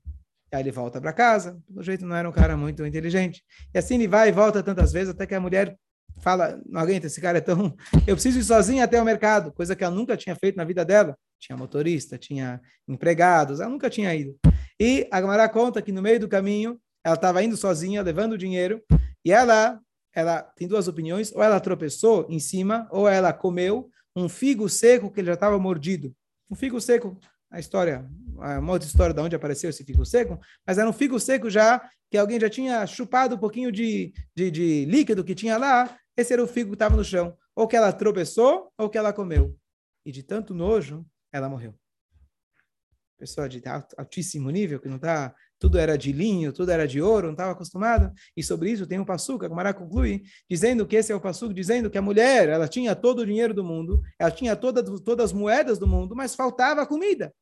Aí 0.53 0.61
ele 0.63 0.71
volta 0.71 1.01
para 1.01 1.13
casa, 1.13 1.61
pelo 1.67 1.83
jeito 1.83 2.07
não 2.07 2.17
era 2.17 2.29
um 2.29 2.33
cara 2.33 2.57
muito 2.57 2.85
inteligente. 2.85 3.43
E 3.75 3.79
assim 3.79 3.97
ele 3.97 4.09
vai 4.09 4.29
e 4.29 4.33
volta 4.33 4.63
tantas 4.63 4.93
vezes 4.93 5.11
até 5.11 5.27
que 5.27 5.35
a 5.35 5.41
mulher 5.41 5.77
fala, 6.21 6.61
não 6.67 6.81
aguenta, 6.81 7.07
esse 7.07 7.21
cara 7.21 7.39
é 7.39 7.41
tão... 7.41 7.77
Eu 8.07 8.15
preciso 8.15 8.39
ir 8.39 8.45
sozinha 8.45 8.85
até 8.85 9.01
o 9.01 9.05
mercado, 9.05 9.53
coisa 9.53 9.77
que 9.77 9.85
ela 9.85 9.95
nunca 9.95 10.17
tinha 10.17 10.35
feito 10.35 10.57
na 10.57 10.65
vida 10.65 10.85
dela. 10.85 11.17
Tinha 11.39 11.57
motorista, 11.57 12.19
tinha 12.19 12.61
empregados, 12.89 13.61
ela 13.61 13.71
nunca 13.71 13.89
tinha 13.89 14.15
ido. 14.15 14.37
E 14.81 15.07
a 15.11 15.21
Gamara 15.21 15.49
conta 15.49 15.83
que 15.83 15.93
no 15.93 16.03
meio 16.03 16.19
do 16.19 16.29
caminho, 16.29 16.81
ela 17.05 17.15
estava 17.15 17.43
indo 17.43 17.57
sozinha, 17.57 18.03
levando 18.03 18.33
o 18.33 18.39
dinheiro, 18.39 18.83
e 19.25 19.31
ela, 19.31 19.81
ela 20.15 20.43
tem 20.43 20.67
duas 20.67 20.89
opiniões, 20.89 21.33
ou 21.33 21.43
ela 21.43 21.61
tropeçou 21.61 22.27
em 22.29 22.41
cima, 22.41 22.89
ou 22.91 23.09
ela 23.09 23.33
comeu 23.33 23.89
um 24.17 24.29
figo 24.29 24.69
seco 24.69 25.11
que 25.11 25.21
ele 25.21 25.29
já 25.29 25.35
estava 25.35 25.59
mordido. 25.59 26.13
Um 26.51 26.57
figo 26.57 26.81
seco 26.81 27.17
a 27.51 27.59
história, 27.59 28.09
uma 28.35 28.73
outra 28.73 28.87
história 28.87 29.15
de 29.15 29.21
onde 29.21 29.35
apareceu 29.35 29.71
esse 29.71 29.85
figo 29.85 30.05
seco, 30.05 30.39
mas 30.67 30.79
era 30.79 30.89
um 30.89 30.93
figo 30.93 31.19
seco 31.19 31.49
já, 31.49 31.81
que 32.11 32.17
alguém 32.17 32.39
já 32.39 32.49
tinha 32.49 32.87
chupado 32.87 33.37
um 33.37 33.39
pouquinho 33.39 33.73
de, 33.73 34.13
de, 34.35 34.51
de 34.51 34.85
líquido 34.85 35.25
que 35.25 35.35
tinha 35.35 35.57
lá, 35.57 35.99
esse 36.17 36.33
era 36.33 36.43
o 36.43 36.49
figo 36.49 36.71
que 36.71 36.75
estava 36.75 36.97
no 36.97 37.05
chão. 37.05 37.37
Ou 37.55 37.69
que 37.69 37.77
ela 37.77 37.93
tropeçou, 37.93 38.73
ou 38.77 38.91
que 38.91 38.99
ela 38.99 39.13
comeu. 39.13 39.57
E 40.05 40.11
de 40.11 40.23
tanto 40.23 40.53
nojo, 40.53 41.07
ela 41.33 41.49
morreu. 41.49 41.75
Pessoa 43.17 43.49
de 43.49 43.63
altíssimo 43.97 44.51
nível, 44.51 44.81
que 44.81 44.89
não 44.89 44.97
está 44.97 45.35
tudo 45.59 45.79
era 45.79 45.97
de 45.97 46.13
linho, 46.13 46.53
tudo 46.53 46.71
era 46.71 46.87
de 46.87 47.01
ouro, 47.01 47.27
não 47.27 47.33
estava 47.33 47.53
acostumada. 47.53 48.13
E 48.37 48.43
sobre 48.43 48.71
isso 48.71 48.87
tem 48.87 48.99
um 48.99 49.05
passuca, 49.05 49.49
que 49.49 49.55
Mará 49.55 49.75
conclui, 49.75 50.23
dizendo 50.49 50.87
que 50.87 50.97
esse 50.97 51.13
é 51.13 51.15
o 51.15 51.21
passuca, 51.21 51.53
dizendo 51.53 51.91
que 51.91 51.99
a 51.99 52.03
mulher, 52.03 52.49
ela 52.49 52.69
tinha 52.69 52.95
todo 52.95 53.21
o 53.21 53.27
dinheiro 53.27 53.53
do 53.53 53.65
mundo, 53.65 54.01
ela 54.19 54.31
tinha 54.31 54.55
toda, 54.55 54.83
todas 54.83 55.27
as 55.27 55.33
moedas 55.33 55.79
do 55.79 55.87
mundo, 55.87 56.15
mas 56.15 56.35
faltava 56.35 56.87
comida. 56.87 57.33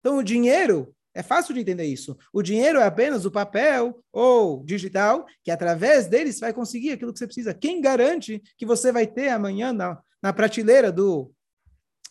Então 0.00 0.18
o 0.18 0.22
dinheiro, 0.22 0.94
é 1.14 1.22
fácil 1.22 1.54
de 1.54 1.60
entender 1.60 1.84
isso. 1.84 2.16
O 2.32 2.42
dinheiro 2.42 2.78
é 2.78 2.84
apenas 2.84 3.24
o 3.24 3.30
papel 3.30 4.02
ou 4.12 4.64
digital, 4.64 5.24
que 5.42 5.50
através 5.50 6.06
deles 6.08 6.40
vai 6.40 6.52
conseguir 6.52 6.92
aquilo 6.92 7.12
que 7.12 7.18
você 7.18 7.26
precisa. 7.26 7.54
Quem 7.54 7.80
garante 7.80 8.42
que 8.58 8.66
você 8.66 8.90
vai 8.90 9.06
ter 9.06 9.28
amanhã 9.28 9.72
na, 9.72 9.98
na 10.20 10.32
prateleira 10.32 10.90
do 10.90 11.32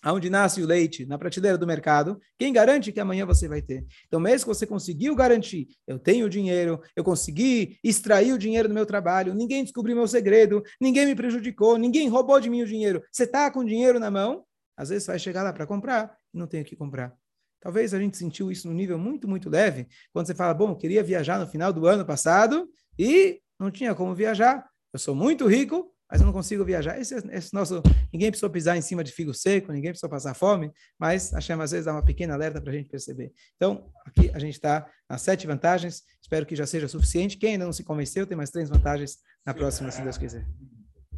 aonde 0.04 0.30
nasce 0.30 0.62
o 0.62 0.66
leite, 0.66 1.06
na 1.06 1.18
prateleira 1.18 1.58
do 1.58 1.66
mercado, 1.66 2.20
quem 2.38 2.52
garante 2.52 2.92
que 2.92 3.00
amanhã 3.00 3.26
você 3.26 3.48
vai 3.48 3.62
ter? 3.62 3.86
Então, 4.06 4.20
mesmo 4.20 4.42
que 4.42 4.56
você 4.56 4.68
conseguiu 4.68 5.16
garantir, 5.16 5.68
eu 5.88 5.98
tenho 5.98 6.30
dinheiro, 6.30 6.82
eu 6.96 7.04
consegui 7.04 7.80
extrair 7.84 8.34
o 8.34 8.38
dinheiro 8.38 8.68
do 8.68 8.74
meu 8.74 8.86
trabalho, 8.86 9.34
ninguém 9.34 9.64
descobriu 9.64 9.96
meu 9.96 10.08
segredo, 10.08 10.62
ninguém 10.80 11.06
me 11.06 11.16
prejudicou, 11.16 11.78
ninguém 11.78 12.10
roubou 12.10 12.40
de 12.40 12.50
mim 12.50 12.62
o 12.62 12.68
dinheiro. 12.68 13.02
Você 13.12 13.24
está 13.24 13.50
com 13.50 13.64
dinheiro 13.64 14.00
na 14.00 14.12
mão, 14.12 14.44
às 14.76 14.90
vezes 14.90 15.08
vai 15.08 15.18
chegar 15.18 15.42
lá 15.42 15.54
para 15.54 15.66
comprar 15.66 16.16
e 16.34 16.38
não 16.38 16.48
tem 16.48 16.62
o 16.62 16.66
que 16.66 16.76
comprar. 16.76 17.14
Talvez 17.62 17.94
a 17.94 18.00
gente 18.00 18.18
sentiu 18.18 18.52
isso 18.52 18.68
no 18.68 18.74
nível 18.74 19.00
muito, 19.00 19.26
muito 19.26 19.50
leve, 19.50 19.88
quando 20.12 20.28
você 20.28 20.36
fala, 20.36 20.54
bom, 20.54 20.72
eu 20.72 20.76
queria 20.76 21.02
viajar 21.02 21.40
no 21.40 21.48
final 21.48 21.72
do 21.72 21.88
ano 21.88 22.06
passado 22.06 22.68
e 23.00 23.40
não 23.58 23.72
tinha 23.72 23.96
como 23.96 24.14
viajar. 24.14 24.68
Eu 24.92 25.00
sou 25.00 25.16
muito 25.16 25.48
rico, 25.48 25.90
mas 26.14 26.22
eu 26.22 26.28
não 26.28 26.34
consigo 26.34 26.64
viajar. 26.64 27.00
Esse, 27.00 27.16
esse 27.32 27.52
nosso, 27.56 27.82
ninguém 28.14 28.30
precisou 28.30 28.48
pisar 28.48 28.78
em 28.78 28.84
cima 28.84 29.04
de 29.04 29.12
figo 29.12 29.34
seco, 29.34 29.72
ninguém 29.72 29.90
precisou 29.90 30.08
passar 30.08 30.36
fome, 30.36 30.72
mas 31.00 31.34
a 31.34 31.42
chama 31.42 31.64
às 31.64 31.72
vezes 31.72 31.88
dá 31.88 31.92
uma 31.92 32.06
pequena 32.06 32.36
alerta 32.36 32.62
para 32.62 32.72
a 32.72 32.76
gente 32.76 32.88
perceber. 32.88 33.34
Então, 33.56 33.92
aqui 34.06 34.30
a 34.32 34.38
gente 34.38 34.54
está 34.54 34.88
nas 35.10 35.24
sete 35.24 35.48
vantagens, 35.48 36.04
espero 36.22 36.46
que 36.46 36.56
já 36.56 36.68
seja 36.68 36.88
suficiente. 36.88 37.36
Quem 37.36 37.54
ainda 37.54 37.66
não 37.66 37.74
se 37.74 37.84
convenceu, 37.84 38.28
tem 38.28 38.38
mais 38.38 38.52
três 38.52 38.70
vantagens 38.70 39.18
na 39.44 39.56
próxima, 39.56 39.90
se 39.90 40.04
Deus 40.04 40.16
quiser. 40.16 40.48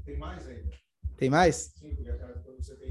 Tem 0.05 0.17
mais 0.17 0.47
ainda. 0.47 0.71
Tem 1.17 1.29
mais? 1.29 1.73